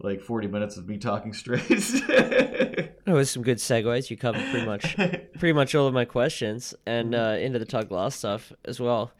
[0.00, 1.62] like 40 minutes of me talking straight.
[1.70, 4.10] it was some good segues.
[4.10, 4.96] You covered pretty much
[5.38, 7.22] pretty much all of my questions and mm-hmm.
[7.22, 9.12] uh, into the Todd Glass stuff as well.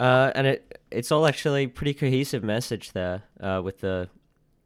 [0.00, 4.08] Uh, and it it's all actually pretty cohesive message there uh, with the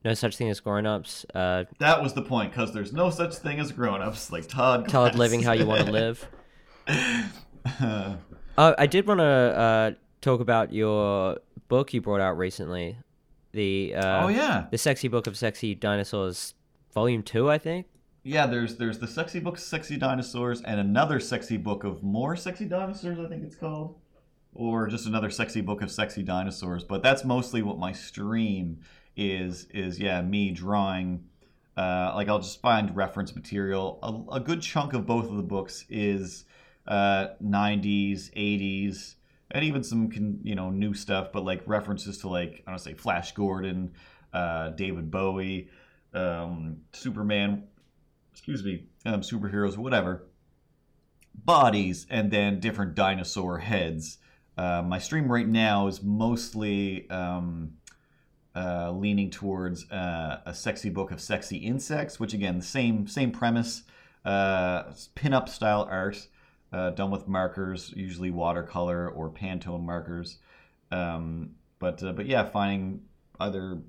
[0.06, 1.26] no such thing as grown-ups.
[1.34, 4.88] Uh, that was the point, because there's no such thing as grown-ups, like Todd.
[4.88, 6.26] Todd living how you want to live.
[6.86, 8.14] uh,
[8.56, 9.90] I did want to uh,
[10.20, 11.38] talk about your
[11.68, 12.96] book you brought out recently.
[13.52, 16.54] The uh, oh yeah, the sexy book of sexy dinosaurs,
[16.94, 17.86] volume two, I think.
[18.22, 22.66] yeah, there's there's the sexy book Sexy Dinosaurs and another sexy book of more sexy
[22.66, 23.98] dinosaurs, I think it's called.
[24.54, 26.82] Or just another sexy book of sexy dinosaurs.
[26.82, 28.78] But that's mostly what my stream
[29.16, 31.24] is is yeah, me drawing
[31.76, 33.98] uh, like I'll just find reference material.
[34.02, 36.46] A, a, good chunk of both of the books is
[36.88, 39.16] uh, 90s, 80s,
[39.50, 40.10] and even some
[40.42, 43.92] you know new stuff, but like references to like I don't say Flash Gordon,
[44.32, 45.68] uh, David Bowie,
[46.14, 47.64] um, Superman,
[48.32, 50.26] excuse me, um, superheroes, whatever.
[51.34, 54.16] Bodies and then different dinosaur heads.
[54.56, 57.74] Uh, my stream right now is mostly um,
[58.56, 63.82] uh, leaning towards uh, a sexy book of sexy insects, which again, same same premise,
[64.24, 64.84] uh,
[65.14, 66.26] pin-up style art,
[66.72, 70.38] uh, done with markers, usually watercolor or Pantone markers.
[70.90, 73.02] Um, but uh, but yeah, finding
[73.38, 73.82] other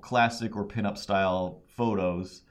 [0.00, 2.42] classic or pin-up style photos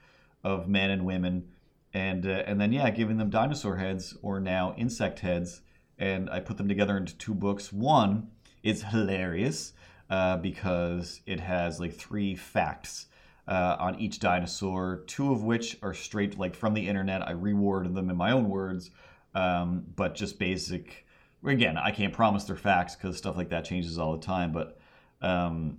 [0.43, 1.48] of men and women,
[1.93, 5.62] and uh, and then yeah, giving them dinosaur heads or now insect heads,
[5.98, 7.72] and I put them together into two books.
[7.72, 8.32] One
[8.64, 9.72] is hilarious
[10.10, 13.08] uh, because it has like three facts
[13.47, 17.28] uh, on each dinosaur, two of which are straight like from the internet.
[17.28, 18.91] I reworded them in my own words,
[19.36, 21.05] um, but just basic.
[21.45, 24.80] Again, I can't promise they're facts because stuff like that changes all the time, but
[25.22, 25.78] um,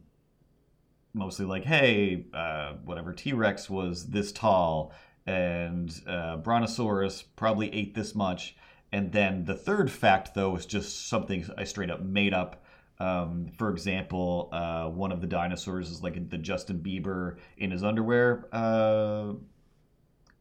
[1.12, 4.93] mostly like, hey, uh, whatever T Rex was this tall,
[5.26, 8.57] and uh, Brontosaurus probably ate this much.
[8.93, 12.64] And then the third fact, though, is just something I straight up made up
[13.01, 17.84] um, for example, uh, one of the dinosaurs is like the Justin Bieber in his
[17.84, 19.34] underwear uh,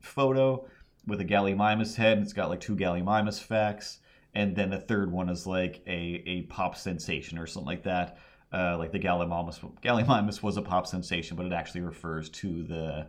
[0.02, 0.68] photo
[1.06, 2.18] with a Gallimimus head.
[2.20, 4.00] It's got like two Gallimimus facts.
[4.34, 8.18] And then the third one is like a, a pop sensation or something like that.
[8.52, 13.08] Uh, like the Gallimimus, Gallimimus was a pop sensation, but it actually refers to the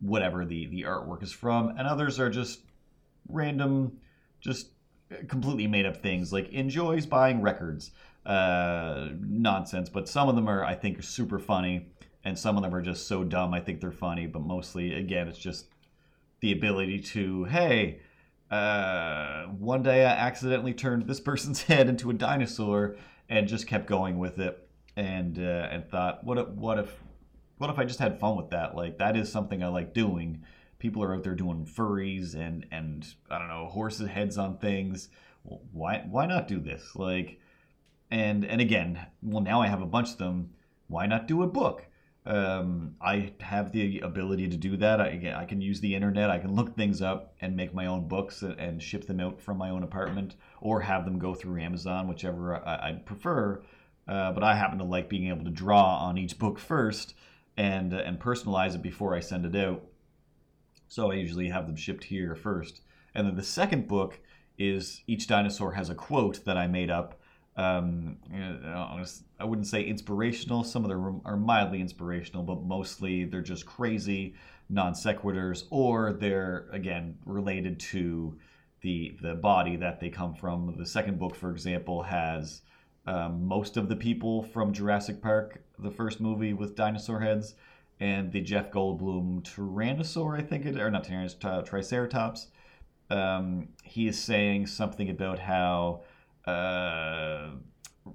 [0.00, 1.68] whatever the, the artwork is from.
[1.78, 2.60] And others are just
[3.28, 3.98] random,
[4.40, 4.68] just
[5.28, 7.92] completely made up things like enjoys buying records
[8.26, 11.88] uh, nonsense, but some of them are, I think, super funny,
[12.24, 13.52] and some of them are just so dumb.
[13.52, 15.66] I think they're funny, but mostly, again, it's just
[16.40, 18.00] the ability to, hey,
[18.50, 22.96] uh, one day I accidentally turned this person's head into a dinosaur,
[23.28, 26.92] and just kept going with it, and uh, and thought, what if, what if,
[27.58, 28.74] what if I just had fun with that?
[28.74, 30.42] Like that is something I like doing.
[30.78, 35.08] People are out there doing furries and and I don't know horses' heads on things.
[35.42, 36.94] Why why not do this?
[36.94, 37.40] Like
[38.14, 40.50] and and again, well, now I have a bunch of them.
[40.86, 41.84] Why not do a book?
[42.24, 45.00] Um, I have the ability to do that.
[45.00, 46.30] I, I can use the internet.
[46.30, 49.58] I can look things up and make my own books and ship them out from
[49.58, 53.62] my own apartment, or have them go through Amazon, whichever I, would prefer.
[54.06, 57.14] Uh, but I happen to like being able to draw on each book first
[57.56, 59.82] and uh, and personalize it before I send it out.
[60.86, 62.80] So I usually have them shipped here first,
[63.12, 64.20] and then the second book
[64.56, 67.18] is each dinosaur has a quote that I made up
[67.56, 68.16] um,
[69.38, 70.64] I wouldn't say inspirational.
[70.64, 74.34] Some of them are mildly inspirational, but mostly they're just crazy
[74.68, 78.38] non sequiturs, or they're again related to
[78.80, 80.74] the the body that they come from.
[80.76, 82.62] The second book, for example, has
[83.06, 87.54] um, most of the people from Jurassic Park, the first movie with dinosaur heads,
[88.00, 92.48] and the Jeff Goldblum Tyrannosaur, I think it or not Tyrannosaurus, Triceratops.
[93.10, 96.02] Um, he is saying something about how
[96.46, 97.50] uh,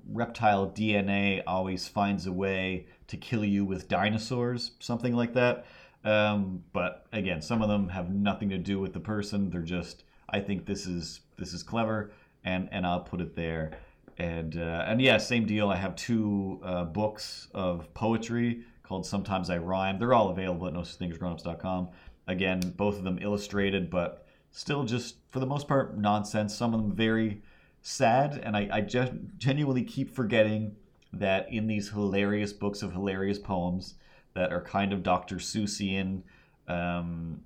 [0.08, 5.66] reptile DNA always finds a way to kill you with dinosaurs, something like that.
[6.04, 9.50] Um, but again, some of them have nothing to do with the person.
[9.50, 12.12] They're just, I think this is this is clever,
[12.44, 13.72] and and I'll put it there.
[14.18, 15.70] And uh, and yeah, same deal.
[15.70, 20.00] I have two uh, books of poetry called Sometimes I Rhyme.
[20.00, 21.90] They're all available at nosuchthingasgrownups.com.
[22.28, 26.56] Again, both of them illustrated, but still just for the most part nonsense.
[26.56, 27.42] Some of them very
[27.82, 30.76] sad, and I, I just genuinely keep forgetting
[31.14, 33.96] that in these hilarious books of hilarious poems
[34.34, 35.38] that are kind of Dr.
[35.38, 36.22] Seussian,
[36.68, 37.42] um,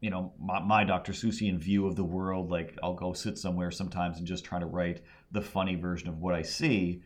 [0.00, 1.12] you know, my, my Dr.
[1.12, 2.50] Seussian view of the world.
[2.50, 6.20] Like I'll go sit somewhere sometimes and just try to write the funny version of
[6.20, 7.02] what I see.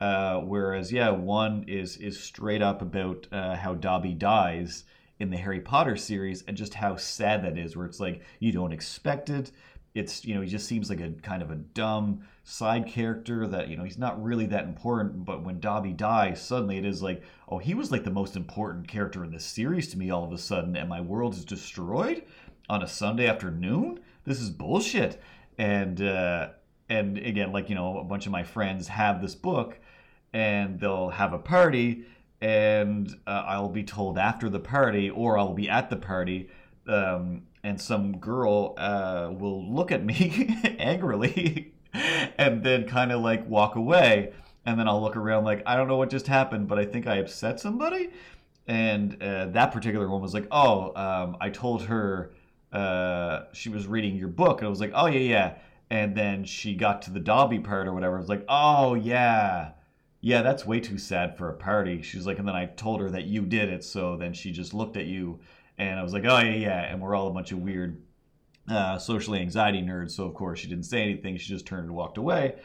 [0.00, 4.84] Uh, whereas, yeah, one is is straight up about uh, how Dobby dies
[5.18, 7.76] in the Harry Potter series and just how sad that is.
[7.76, 9.52] Where it's like you don't expect it,
[9.94, 13.68] it's you know he just seems like a kind of a dumb side character that
[13.68, 17.22] you know he's not really that important but when dobby dies suddenly it is like
[17.48, 20.32] oh he was like the most important character in this series to me all of
[20.32, 22.22] a sudden and my world is destroyed
[22.70, 23.98] on a sunday afternoon?
[24.24, 25.20] This is bullshit.
[25.58, 26.50] And uh
[26.88, 29.78] and again like you know a bunch of my friends have this book
[30.32, 32.04] and they'll have a party
[32.40, 36.48] and uh, i'll be told after the party or i'll be at the party
[36.88, 41.72] um, and some girl uh, will look at me angrily
[42.38, 44.32] and then kind of like walk away
[44.66, 47.06] and then I'll look around like I don't know what just happened, but I think
[47.06, 48.10] I upset somebody.
[48.66, 52.32] And uh, that particular one was like, oh, um, I told her
[52.72, 55.54] uh, she was reading your book, and I was like, oh yeah, yeah.
[55.90, 58.16] And then she got to the Dobby part or whatever.
[58.16, 59.72] I was like, oh yeah,
[60.20, 62.02] yeah, that's way too sad for a party.
[62.02, 64.72] She's like, and then I told her that you did it, so then she just
[64.72, 65.40] looked at you,
[65.80, 66.80] and I was like, oh yeah, yeah.
[66.82, 68.02] And we're all a bunch of weird
[68.68, 71.38] uh, socially anxiety nerds, so of course she didn't say anything.
[71.38, 72.56] She just turned and walked away.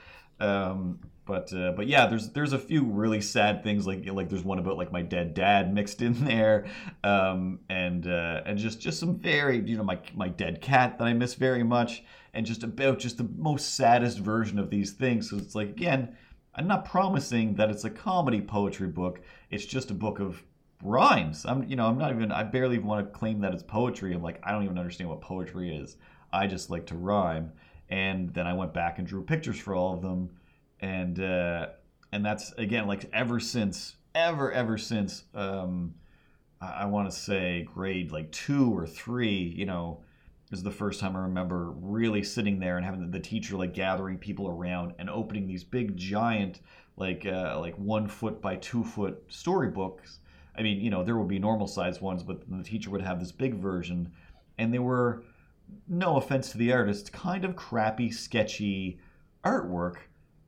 [0.42, 4.44] Um, but uh, but yeah, there's there's a few really sad things like like there's
[4.44, 6.66] one about like my dead dad mixed in there,
[7.06, 11.06] um, and uh, and just just some very you know my my dead cat that
[11.06, 12.04] I miss very much,
[12.34, 15.30] and just about just the most saddest version of these things.
[15.30, 16.18] So it's like again,
[16.54, 19.22] I'm not promising that it's a comedy poetry book.
[19.50, 20.44] It's just a book of
[20.86, 21.46] rhymes.
[21.46, 24.14] I'm you know I'm not even I barely even want to claim that it's poetry.
[24.14, 25.98] I'm like I don't even understand what poetry is.
[26.32, 27.52] I just like to rhyme.
[27.90, 30.32] And then I went back and drew pictures for all of them
[30.80, 31.68] and uh,
[32.12, 35.96] and that's again like ever since ever ever since um,
[36.62, 40.02] I, want to say grade like two or three, you know,
[40.52, 43.74] is the first time I remember really sitting there and having the, the teacher like
[43.74, 46.62] gathering people around and opening these big giant
[46.98, 50.20] like uh, like one foot by two foot storybooks.
[50.58, 53.20] I mean, you know, there would be normal sized ones, but the teacher would have
[53.20, 54.12] this big version,
[54.58, 55.24] and they were,
[55.88, 59.00] no offense to the artist, kind of crappy, sketchy
[59.44, 59.98] artwork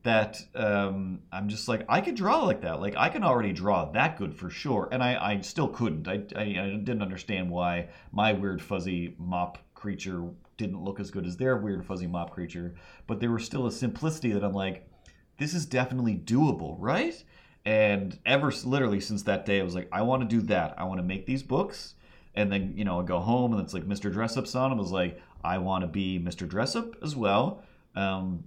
[0.04, 2.80] that um, I'm just like I could draw like that.
[2.80, 6.08] Like I can already draw that good for sure, and I, I still couldn't.
[6.08, 11.26] I, I, I didn't understand why my weird fuzzy mop creature didn't look as good
[11.26, 14.90] as their weird fuzzy mop creature, but there was still a simplicity that I'm like,
[15.38, 17.22] this is definitely doable, right?
[17.68, 20.76] And ever literally since that day, I was like, I want to do that.
[20.78, 21.96] I want to make these books,
[22.34, 24.10] and then you know I go home and it's like Mr.
[24.10, 24.72] Dressup's on.
[24.72, 26.48] I was like, I want to be Mr.
[26.48, 27.62] Dressup as well.
[27.94, 28.46] Um,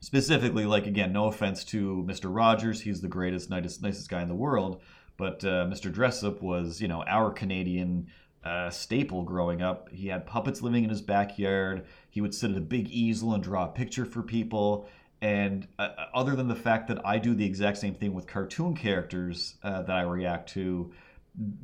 [0.00, 2.34] specifically, like again, no offense to Mr.
[2.34, 4.82] Rogers, he's the greatest, nicest, nicest guy in the world,
[5.16, 5.94] but uh, Mr.
[5.94, 8.08] Dressup was, you know, our Canadian
[8.42, 9.88] uh, staple growing up.
[9.92, 11.86] He had puppets living in his backyard.
[12.10, 14.88] He would sit at a big easel and draw a picture for people.
[15.20, 18.76] And uh, other than the fact that I do the exact same thing with cartoon
[18.76, 20.92] characters uh, that I react to,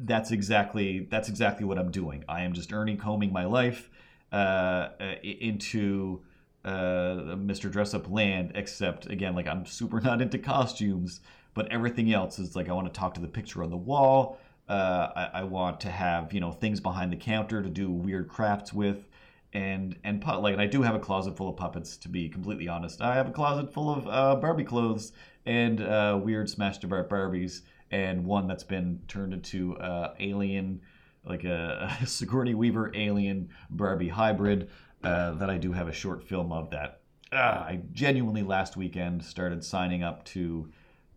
[0.05, 2.25] that's exactly that's exactly what I'm doing.
[2.29, 3.91] I am just earning combing my life
[4.33, 4.89] uh,
[5.23, 6.23] into
[6.65, 7.71] uh, Mr.
[7.71, 11.21] Dressup Land, except again, like I'm super not into costumes,
[11.55, 14.39] but everything else is like I want to talk to the picture on the wall.
[14.69, 18.29] Uh, I, I, want to have you know things behind the counter to do weird
[18.29, 19.07] crafts with,
[19.55, 21.97] and and pu- like and I do have a closet full of puppets.
[21.99, 25.13] To be completely honest, I have a closet full of uh, Barbie clothes
[25.47, 30.81] and uh, weird smashed bar Barbies, and one that's been turned into uh, alien,
[31.25, 34.71] like a, a Sigourney Weaver alien Barbie hybrid.
[35.03, 37.03] Uh, that I do have a short film of that
[37.35, 40.71] uh, I genuinely last weekend started signing up to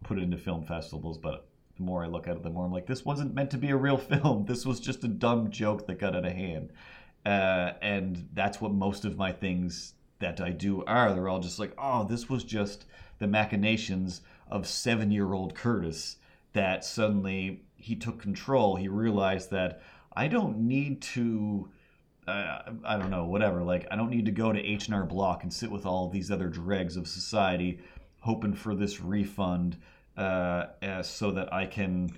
[0.03, 2.71] put it into film festivals, but the more I look at it, the more I'm
[2.71, 4.45] like, this wasn't meant to be a real film.
[4.45, 6.71] This was just a dumb joke that got out of hand.
[7.25, 11.13] Uh, and that's what most of my things that I do are.
[11.13, 12.85] They're all just like, oh, this was just
[13.19, 16.17] the machinations of seven year old Curtis
[16.53, 18.75] that suddenly he took control.
[18.75, 19.81] He realized that
[20.15, 21.69] I don't need to
[22.27, 23.63] uh, I don't know, whatever.
[23.63, 26.09] Like, I don't need to go to H and R Block and sit with all
[26.09, 27.79] these other dregs of society,
[28.19, 29.77] hoping for this refund,
[30.17, 32.11] uh, uh, so that I can.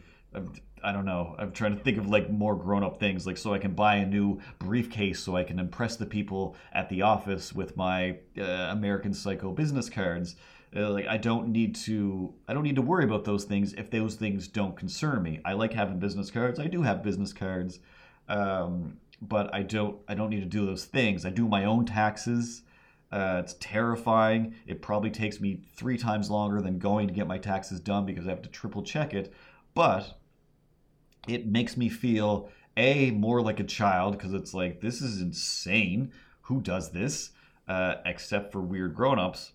[0.84, 1.36] I don't know.
[1.38, 4.06] I'm trying to think of like more grown-up things, like so I can buy a
[4.06, 9.14] new briefcase, so I can impress the people at the office with my uh, American
[9.14, 10.36] Psycho business cards.
[10.76, 12.34] Uh, like I don't need to.
[12.48, 15.40] I don't need to worry about those things if those things don't concern me.
[15.44, 16.60] I like having business cards.
[16.60, 17.80] I do have business cards.
[18.28, 21.26] Um, but I don't I don't need to do those things.
[21.26, 22.64] I do my own taxes.
[23.12, 24.54] Uh, it's terrifying.
[24.68, 28.28] It probably takes me three times longer than going to get my taxes done because
[28.28, 29.34] I have to triple check it.
[29.74, 30.19] But
[31.28, 36.12] it makes me feel a more like a child because it's like this is insane.
[36.44, 37.32] Who does this?
[37.68, 39.52] Uh, except for weird grown-ups.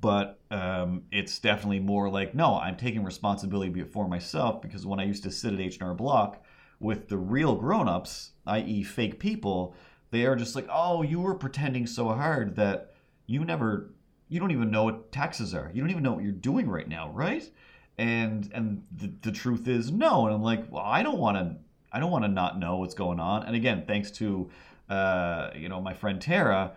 [0.00, 5.04] But um, it's definitely more like no, I'm taking responsibility for myself because when I
[5.04, 6.44] used to sit at H&R Block
[6.78, 9.74] with the real grown-ups, i.e., fake people,
[10.10, 12.94] they are just like, "Oh, you were pretending so hard that
[13.26, 13.90] you never
[14.28, 15.70] you don't even know what taxes are.
[15.72, 17.50] You don't even know what you're doing right now, right?"
[17.98, 20.26] And and the, the truth is no.
[20.26, 21.56] And I'm like, "Well, I don't want to
[21.92, 24.50] I don't want to not know what's going on." And again, thanks to
[24.90, 26.72] uh, you know, my friend Tara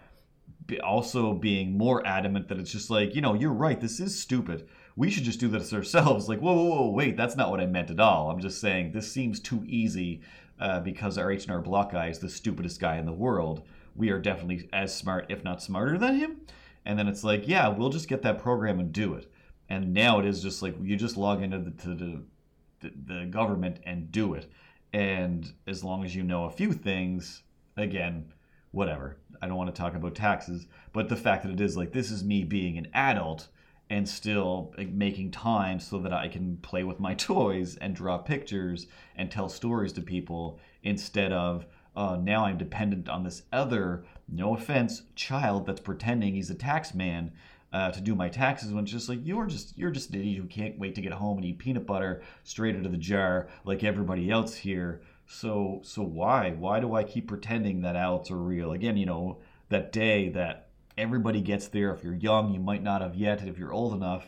[0.84, 4.68] also being more adamant that it's just like, you know, you're right, this is stupid
[5.00, 6.28] we should just do this ourselves.
[6.28, 8.30] Like, whoa, whoa, whoa, wait, that's not what I meant at all.
[8.30, 10.22] I'm just saying this seems too easy
[10.60, 13.64] uh, because our H&R Block guy is the stupidest guy in the world.
[13.96, 16.42] We are definitely as smart, if not smarter than him.
[16.86, 19.32] And then it's like, yeah, we'll just get that program and do it.
[19.70, 22.24] And now it is just like you just log into the,
[22.82, 24.52] the, the, government and do it.
[24.94, 27.44] And as long as you know a few things,
[27.78, 28.34] again,
[28.72, 29.18] whatever.
[29.42, 32.12] I don't want to talk about taxes, but the fact that it is like this
[32.12, 33.48] is me being an adult
[33.92, 38.88] and still making time so that I can play with my toys and draw pictures
[39.16, 41.66] and tell stories to people instead of
[41.96, 46.94] uh, now I'm dependent on this other, no offense, child that's pretending he's a tax
[46.94, 47.32] man
[47.72, 50.42] uh, to do my taxes when it's just like you're just you're just an idiot
[50.42, 53.84] who can't wait to get home and eat peanut butter straight into the jar like
[53.84, 55.02] everybody else here.
[55.28, 58.72] So so why why do I keep pretending that adults are real?
[58.72, 59.38] Again, you know
[59.70, 61.94] that day that everybody gets there.
[61.94, 63.44] If you're young, you might not have yet.
[63.44, 64.26] If you're old enough,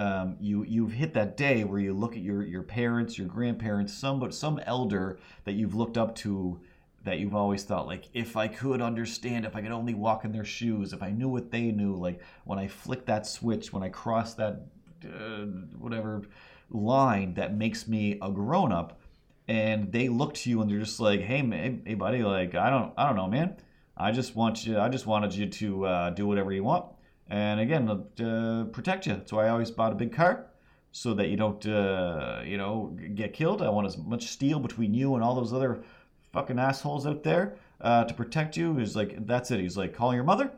[0.00, 3.94] um, you you've hit that day where you look at your your parents, your grandparents,
[3.94, 6.60] some but some elder that you've looked up to
[7.04, 10.32] that you've always thought like if I could understand, if I could only walk in
[10.32, 13.82] their shoes, if I knew what they knew, like when I flick that switch, when
[13.82, 14.62] I cross that
[15.04, 15.44] uh,
[15.78, 16.22] whatever
[16.70, 19.00] line that makes me a grown up,
[19.46, 22.70] and they look to you and they're just like, hey, man, hey, buddy, like I
[22.70, 23.56] don't I don't know, man.
[23.96, 24.78] I just want you.
[24.78, 26.86] I just wanted you to uh, do whatever you want,
[27.28, 29.12] and again, uh, protect you.
[29.14, 30.46] That's why I always bought a big car,
[30.90, 33.62] so that you don't, uh, you know, get killed.
[33.62, 35.84] I want as much steel between you and all those other
[36.34, 38.76] fucking assholes out there uh, to protect you.
[38.76, 39.60] He's like, that's it.
[39.60, 40.50] He's like, call your mother.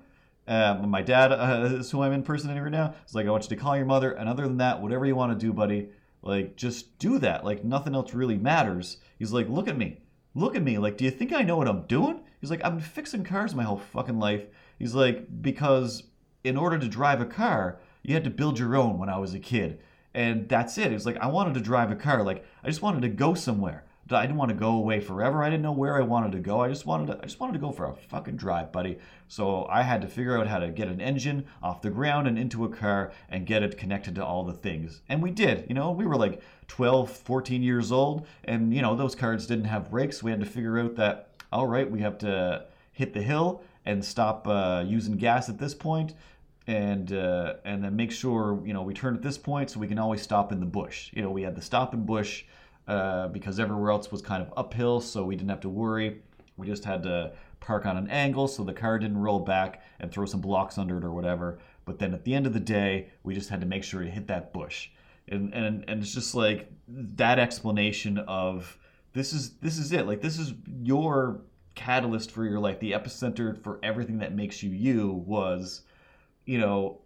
[0.49, 2.95] Um, my dad uh, is who I'm impersonating right now.
[3.05, 4.13] He's like, I want you to call your mother.
[4.13, 5.91] And other than that, whatever you want to do, buddy,
[6.23, 7.45] like, just do that.
[7.45, 8.97] Like, nothing else really matters.
[9.19, 10.01] He's like, look at me.
[10.35, 10.79] Look at me.
[10.79, 12.21] Like, do you think I know what I'm doing?
[12.41, 14.47] He's like, I've been fixing cars my whole fucking life.
[14.79, 16.05] He's like, because
[16.43, 19.35] in order to drive a car, you had to build your own when I was
[19.35, 19.81] a kid.
[20.15, 20.93] And that's it.
[20.93, 22.23] He's like, I wanted to drive a car.
[22.23, 23.85] Like, I just wanted to go somewhere.
[24.11, 25.43] I didn't want to go away forever.
[25.43, 26.61] I didn't know where I wanted to go.
[26.61, 28.99] I just wanted to I just wanted to go for a fucking drive, buddy.
[29.29, 32.39] So I had to figure out how to get an engine off the ground and
[32.39, 35.01] into a car and get it connected to all the things.
[35.09, 35.67] And we did.
[35.69, 39.65] You know, we were like 12, 14 years old and you know, those cars didn't
[39.65, 40.23] have brakes.
[40.23, 44.05] We had to figure out that all right, we have to hit the hill and
[44.05, 46.15] stop uh, using gas at this point
[46.67, 49.87] and uh, and then make sure you know we turn at this point so we
[49.87, 51.11] can always stop in the bush.
[51.13, 52.45] You know, we had the stop in bush
[52.89, 56.23] uh, because everywhere else was kind of uphill, so we didn't have to worry.
[56.57, 60.11] We just had to park on an angle so the car didn't roll back and
[60.11, 61.59] throw some blocks under it or whatever.
[61.85, 64.11] But then at the end of the day, we just had to make sure to
[64.11, 64.91] hit that bush.
[65.29, 68.79] And, and, and it's just like that explanation of
[69.17, 71.41] this is this is it like this is your
[71.75, 75.83] catalyst for your life the epicenter for everything that makes you you was
[76.45, 77.01] you know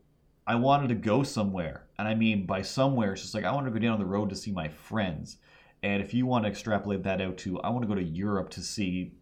[0.47, 3.65] i wanted to go somewhere and i mean by somewhere it's just like i want
[3.65, 5.37] to go down the road to see my friends
[5.83, 8.51] and if you want to extrapolate that out to, I want to go to Europe
[8.51, 9.13] to see,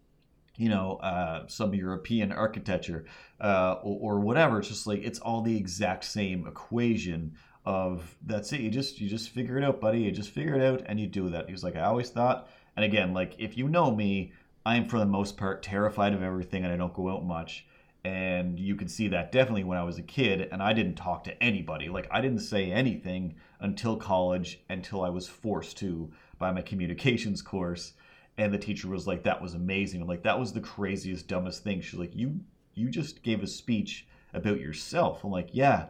[0.57, 3.05] you know, uh, some European architecture
[3.41, 4.59] uh, or, or, whatever.
[4.59, 7.35] It's just like it's all the exact same equation
[7.65, 8.61] of that's it.
[8.61, 10.01] You just you just figure it out, buddy.
[10.01, 11.49] You just figure it out and you do that.
[11.49, 12.49] He's like, I always thought.
[12.77, 14.33] And again, like if you know me,
[14.67, 17.67] I'm for the most part terrified of everything, and I don't go out much
[18.05, 21.25] and you can see that definitely when I was a kid and I didn't talk
[21.25, 21.89] to anybody.
[21.89, 27.43] Like I didn't say anything until college until I was forced to by my communications
[27.43, 27.93] course
[28.39, 30.01] and the teacher was like that was amazing.
[30.01, 31.81] I'm like that was the craziest dumbest thing.
[31.81, 32.41] She's like you
[32.75, 35.25] you just gave a speech about yourself.
[35.25, 35.87] I'm like yeah.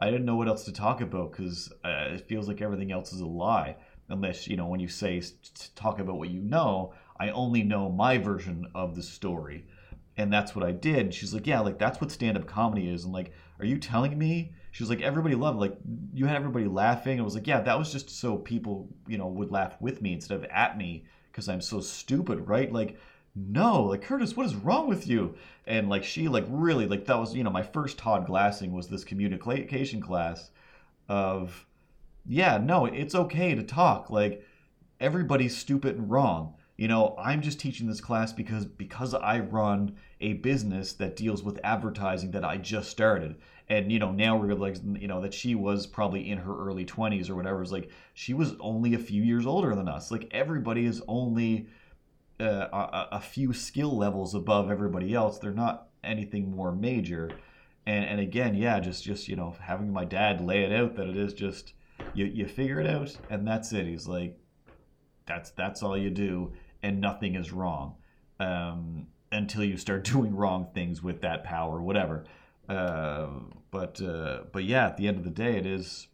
[0.00, 3.12] I didn't know what else to talk about cuz uh, it feels like everything else
[3.12, 3.76] is a lie
[4.08, 5.22] unless, you know, when you say
[5.76, 9.64] talk about what you know, I only know my version of the story
[10.16, 11.12] and that's what I did.
[11.14, 13.04] she's like, yeah, like that's what stand up comedy is.
[13.04, 14.52] And like, are you telling me?
[14.74, 15.78] She was like, everybody loved, like
[16.12, 17.20] you had everybody laughing.
[17.20, 20.12] I was like, yeah, that was just so people, you know, would laugh with me
[20.12, 22.72] instead of at me because I'm so stupid, right?
[22.72, 22.98] Like,
[23.36, 25.36] no, like Curtis, what is wrong with you?
[25.64, 28.88] And like she, like really, like that was, you know, my first Todd Glassing was
[28.88, 30.50] this communication class
[31.08, 31.64] of,
[32.26, 34.10] yeah, no, it's okay to talk.
[34.10, 34.44] Like
[34.98, 39.94] everybody's stupid and wrong you know i'm just teaching this class because because i run
[40.20, 43.36] a business that deals with advertising that i just started
[43.68, 46.84] and you know now we're like you know that she was probably in her early
[46.84, 50.10] 20s or whatever it's like she was only a few years older than us.
[50.10, 51.66] Like everybody is only
[52.40, 55.38] uh, a, a few skill levels above everybody else.
[55.38, 57.30] They're not anything more major.
[57.86, 61.08] And and again yeah just just you know having my dad lay it out that
[61.08, 61.74] it is just
[62.14, 63.86] you you figure it out and that's it.
[63.86, 64.38] He's like
[65.26, 66.52] that's that's all you do
[66.82, 67.94] and nothing is wrong
[68.38, 72.24] um, until you start doing wrong things with that power, whatever.
[72.68, 73.28] Uh,
[73.70, 76.08] but uh, but yeah, at the end of the day, it is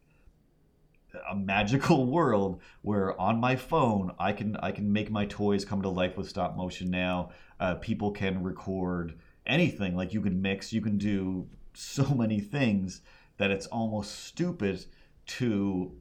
[1.29, 5.83] a magical world where on my phone I can I can make my toys come
[5.83, 7.31] to life with stop motion now.
[7.59, 13.03] Uh, people can record anything like you can mix, you can do so many things
[13.37, 14.85] that it's almost stupid
[15.27, 15.93] to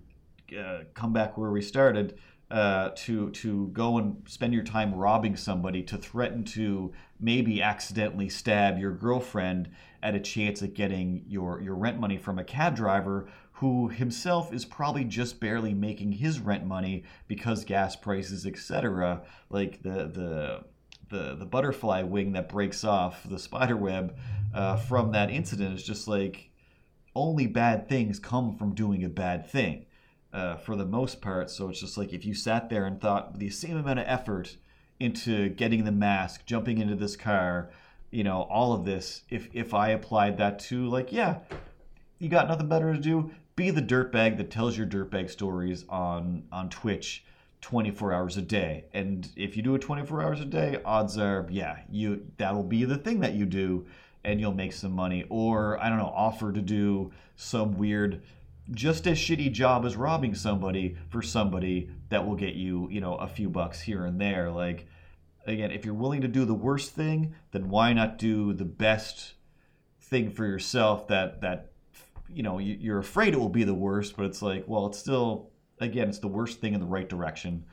[0.57, 2.17] uh, come back where we started
[2.51, 8.27] uh, to to go and spend your time robbing somebody to threaten to maybe accidentally
[8.27, 9.69] stab your girlfriend
[10.01, 14.53] at a chance at getting your your rent money from a cab driver who himself
[14.53, 20.63] is probably just barely making his rent money because gas prices etc like the the
[21.09, 24.15] the, the butterfly wing that breaks off the spider web
[24.53, 26.49] uh, from that incident is just like
[27.15, 29.85] only bad things come from doing a bad thing
[30.33, 31.49] uh, for the most part.
[31.49, 34.57] So it's just like if you sat there and thought the same amount of effort
[34.99, 37.71] into getting the mask, jumping into this car,
[38.11, 41.39] you know, all of this, if if I applied that to like, yeah,
[42.17, 46.43] you got nothing better to do, be the dirtbag that tells your dirtbag stories on
[46.51, 47.23] on Twitch
[47.61, 48.85] 24 hours a day.
[48.93, 52.85] And if you do it 24 hours a day, odds are, yeah, you that'll be
[52.85, 53.85] the thing that you do
[54.23, 58.21] and you'll make some money or I don't know, offer to do some weird
[58.71, 63.15] just as shitty job as robbing somebody for somebody that will get you, you know,
[63.15, 64.51] a few bucks here and there.
[64.51, 64.87] Like,
[65.49, 69.33] again, if you're willing to do the worst thing, then why not do the best
[70.01, 71.71] thing for yourself that, that,
[72.27, 75.49] you know, you're afraid it will be the worst, but it's like, well, it's still,
[75.79, 77.65] again, it's the worst thing in the right direction.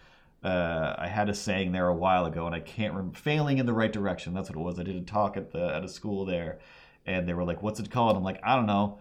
[0.42, 3.18] Uh, I had a saying there a while ago, and I can't remember.
[3.18, 4.32] Failing in the right direction.
[4.32, 4.78] That's what it was.
[4.78, 6.60] I did a talk at the at a school there,
[7.04, 9.00] and they were like, "What's it called?" I'm like, "I don't know."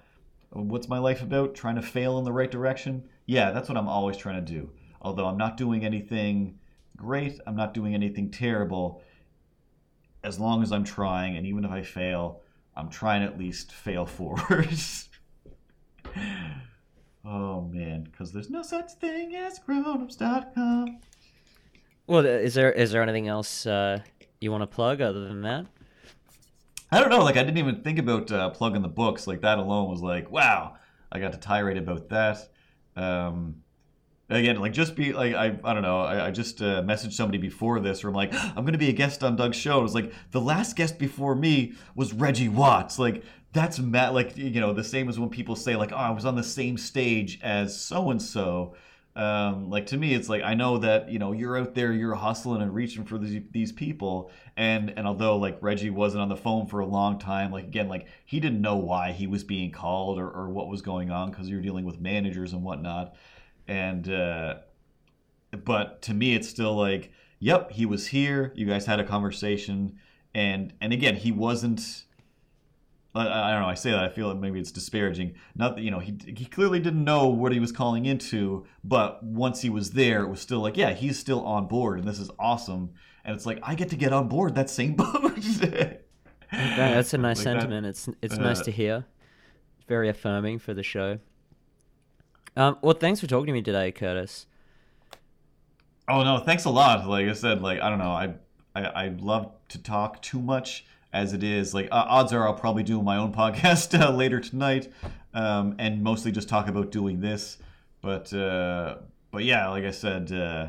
[0.50, 1.54] What's my life about?
[1.54, 3.10] Trying to fail in the right direction?
[3.26, 4.72] Yeah, that's what I'm always trying to do.
[5.02, 6.58] Although I'm not doing anything
[6.96, 9.02] great, I'm not doing anything terrible.
[10.24, 12.42] As long as I'm trying, and even if I fail,
[12.76, 14.80] I'm trying at least fail forward.
[17.26, 21.00] oh man, because there's no such thing as grownups.com.
[22.08, 24.00] Well, is there is there anything else uh,
[24.40, 25.66] you want to plug other than that?
[26.92, 27.24] I don't know.
[27.24, 29.28] Like I didn't even think about uh, plugging the books.
[29.28, 30.78] Like that alone was like, wow.
[31.12, 32.50] I got to tirade about that.
[32.96, 33.64] Um,
[34.30, 36.02] again, like just be like I I don't know.
[36.02, 38.90] I, I just uh, messaged somebody before this, where I'm like, I'm going to be
[38.90, 39.80] a guest on Doug's show.
[39.80, 43.00] It was like the last guest before me was Reggie Watts.
[43.00, 43.24] Like
[43.54, 44.14] that's mad.
[44.14, 46.44] Like you know, the same as when people say like, oh, I was on the
[46.44, 48.76] same stage as so and so.
[49.16, 52.16] Um, like to me, it's like I know that you know you're out there, you're
[52.16, 56.36] hustling and reaching for these these people, and and although like Reggie wasn't on the
[56.36, 59.72] phone for a long time, like again, like he didn't know why he was being
[59.72, 63.16] called or, or what was going on because you're dealing with managers and whatnot,
[63.68, 64.56] and uh,
[65.64, 68.52] but to me, it's still like, yep, he was here.
[68.56, 70.00] You guys had a conversation,
[70.34, 72.06] and and again, he wasn't
[73.16, 73.68] I, don't know.
[73.68, 75.36] I say that I feel like maybe it's disparaging.
[75.56, 79.24] Not that you know he he clearly didn't know what he was calling into, but
[79.24, 82.20] once he was there, it was still like, yeah, he's still on board, and this
[82.20, 82.92] is awesome.
[83.24, 85.40] And it's like I get to get on board that same boat.
[86.52, 87.84] that's a nice like sentiment.
[87.84, 89.06] That, it's it's uh, nice to hear.
[89.88, 91.20] Very affirming for the show.
[92.56, 94.46] Um, well, thanks for talking to me today, Curtis.
[96.08, 97.08] Oh no, thanks a lot.
[97.08, 98.36] Like I said, like I don't know, I
[98.76, 101.74] I, I love to talk too much as it is.
[101.74, 104.92] Like uh, odds are, I'll probably do my own podcast uh, later tonight,
[105.34, 107.58] um, and mostly just talk about doing this.
[108.02, 108.98] But uh,
[109.32, 110.68] but yeah, like I said, uh,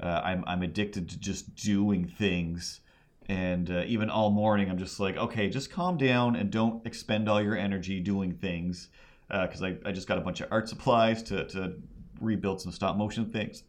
[0.00, 2.80] uh, I'm I'm addicted to just doing things,
[3.28, 7.28] and uh, even all morning, I'm just like, okay, just calm down and don't expend
[7.28, 8.88] all your energy doing things,
[9.30, 11.74] Uh, because I I just got a bunch of art supplies to to
[12.20, 13.62] rebuild some stop motion things.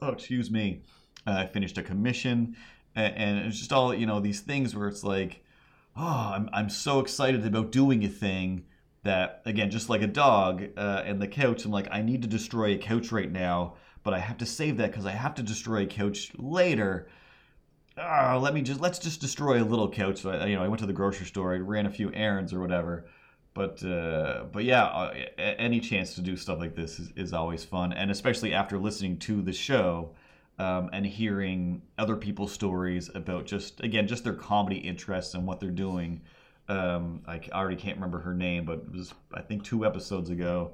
[0.00, 0.82] Oh, excuse me.
[1.26, 2.56] Uh, I finished a commission,
[2.94, 5.44] and it's just all you know these things where it's like
[5.96, 8.64] oh, I'm, I'm so excited about doing a thing
[9.02, 12.28] that, again, just like a dog uh, and the couch, I'm like, I need to
[12.28, 15.42] destroy a couch right now, but I have to save that because I have to
[15.42, 17.08] destroy a couch later.
[17.96, 20.22] Oh, let me just let's just destroy a little couch.
[20.22, 22.52] So I, you know, I went to the grocery store, I ran a few errands
[22.52, 23.06] or whatever.
[23.54, 27.64] But uh, but yeah, uh, any chance to do stuff like this is, is always
[27.64, 30.10] fun, and especially after listening to the show,
[30.58, 35.60] um, and hearing other people's stories about just again just their comedy interests and what
[35.60, 36.20] they're doing.
[36.68, 40.72] Um, I already can't remember her name, but it was I think two episodes ago.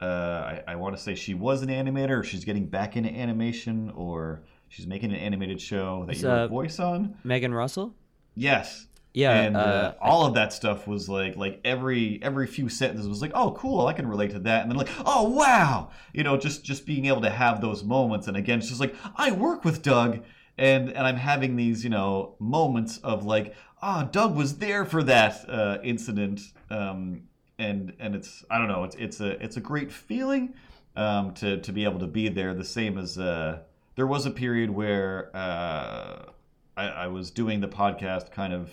[0.00, 3.10] Uh, I, I want to say she was an animator, or she's getting back into
[3.10, 7.14] animation, or she's making an animated show that you have a voice on.
[7.24, 7.94] Megan Russell.
[8.34, 12.70] Yes, yeah, and uh, uh, all of that stuff was like like every every few
[12.70, 15.90] sentences was like, oh, cool, I can relate to that, and then like, oh, wow,
[16.14, 18.94] you know, just just being able to have those moments, and again, it's just like
[19.16, 20.20] I work with Doug,
[20.56, 24.86] and and I'm having these you know moments of like, ah, oh, Doug was there
[24.86, 26.40] for that uh, incident,
[26.70, 27.24] um,
[27.58, 30.54] and and it's I don't know, it's it's a it's a great feeling,
[30.96, 32.54] um, to to be able to be there.
[32.54, 33.58] The same as uh,
[33.94, 36.30] there was a period where uh,
[36.78, 38.70] I, I was doing the podcast kind of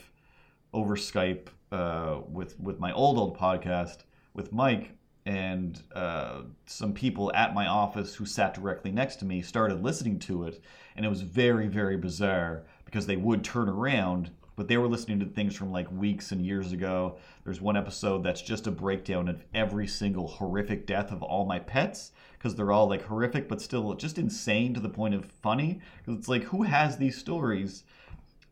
[0.73, 3.99] over Skype uh, with with my old old podcast
[4.33, 4.91] with Mike,
[5.25, 10.19] and uh, some people at my office who sat directly next to me started listening
[10.19, 10.63] to it,
[10.95, 14.31] and it was very very bizarre because they would turn around.
[14.55, 17.15] But they were listening to things from like weeks and years ago.
[17.45, 21.59] There's one episode that's just a breakdown of every single horrific death of all my
[21.59, 25.79] pets because they're all like horrific, but still just insane to the point of funny.
[25.97, 27.83] Because it's like, who has these stories?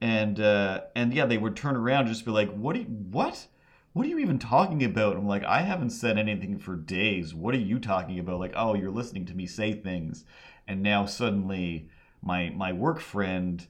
[0.02, 2.76] And uh, and yeah, they would turn around and just be like, "What?
[2.76, 3.48] Are you, what?
[3.94, 7.34] What are you even talking about?" I'm like, "I haven't said anything for days.
[7.34, 10.26] What are you talking about?" Like, "Oh, you're listening to me say things,"
[10.68, 11.90] and now suddenly
[12.22, 13.66] my my work friend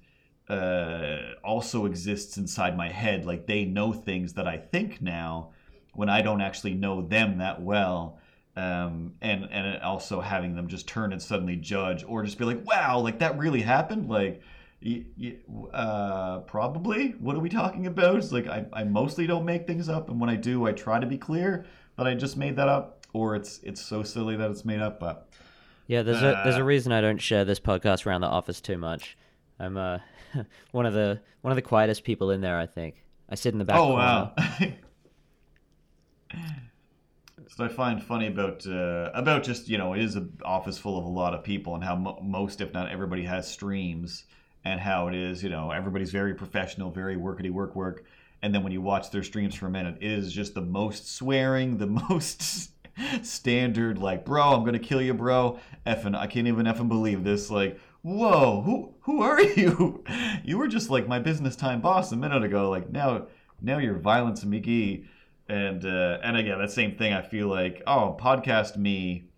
[0.50, 3.26] uh, also exists inside my head.
[3.26, 5.52] Like they know things that I think now
[5.94, 8.20] when I don't actually know them that well.
[8.56, 12.66] Um, and and also having them just turn and suddenly judge or just be like,
[12.66, 14.42] wow, like that really happened, like
[15.74, 17.10] uh, probably.
[17.20, 18.16] What are we talking about?
[18.18, 21.00] It's like I, I mostly don't make things up, and when I do, I try
[21.00, 21.66] to be clear
[21.98, 25.00] that I just made that up, or it's it's so silly that it's made up.
[25.00, 25.28] But
[25.88, 28.62] Yeah, there's a there's a Uh, reason I don't share this podcast around the office
[28.62, 29.18] too much.
[29.60, 30.00] I'm uh
[30.72, 32.58] one of the one of the quietest people in there.
[32.60, 33.78] I think I sit in the back.
[33.78, 33.98] oh corner.
[33.98, 34.34] wow.
[37.50, 41.00] so I find funny about uh, about just you know it is an office full
[41.00, 44.26] of a lot of people and how mo- most if not everybody has streams
[44.68, 48.04] and how it is you know everybody's very professional, very workity work work,
[48.42, 51.16] and then when you watch their streams for a minute, it is just the most
[51.16, 52.72] swearing, the most
[53.24, 55.60] standard like bro, I'm gonna kill you, bro.
[55.86, 57.50] Effing, I can't even effing believe this.
[57.50, 60.04] Like whoa, who who are you?
[60.44, 62.70] You were just like my business time boss a minute ago.
[62.70, 63.28] Like now
[63.62, 65.06] now you're Violence McGee.
[65.50, 67.14] And uh, and again, that same thing.
[67.14, 69.30] I feel like oh, podcast me,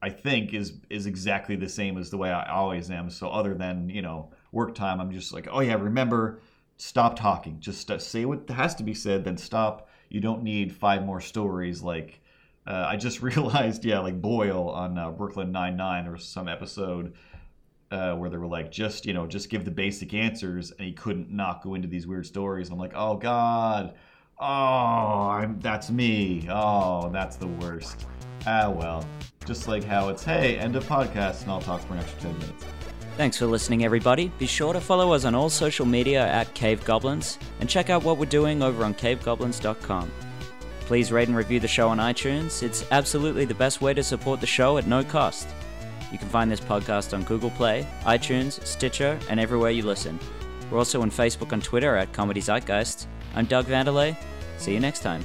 [0.00, 3.10] I think is is exactly the same as the way I always am.
[3.10, 6.40] So other than you know work time, I'm just like oh yeah, remember,
[6.78, 7.60] stop talking.
[7.60, 9.88] Just say what has to be said, then stop.
[10.08, 11.82] You don't need five more stories.
[11.82, 12.20] Like
[12.66, 16.10] uh, I just realized, yeah, like Boyle on uh, Brooklyn Nine Nine.
[16.10, 17.14] Was some episode
[17.90, 20.92] uh, where they were like, just you know, just give the basic answers, and he
[20.92, 22.70] couldn't not go into these weird stories.
[22.70, 23.94] I'm like, oh god,
[24.38, 24.44] oh,
[25.30, 26.48] I'm that's me.
[26.50, 28.06] Oh, that's the worst.
[28.46, 29.04] Ah well,
[29.44, 32.38] just like how it's hey, end of podcast, and I'll talk for an extra ten
[32.38, 32.75] minutes.
[33.16, 34.30] Thanks for listening, everybody.
[34.38, 38.04] Be sure to follow us on all social media at Cave Goblins and check out
[38.04, 40.12] what we're doing over on cavegoblins.com.
[40.80, 42.62] Please rate and review the show on iTunes.
[42.62, 45.48] It's absolutely the best way to support the show at no cost.
[46.12, 50.20] You can find this podcast on Google Play, iTunes, Stitcher, and everywhere you listen.
[50.70, 53.06] We're also on Facebook and Twitter at Comedy Zeitgeist.
[53.34, 54.14] I'm Doug Vandelay.
[54.58, 55.24] See you next time.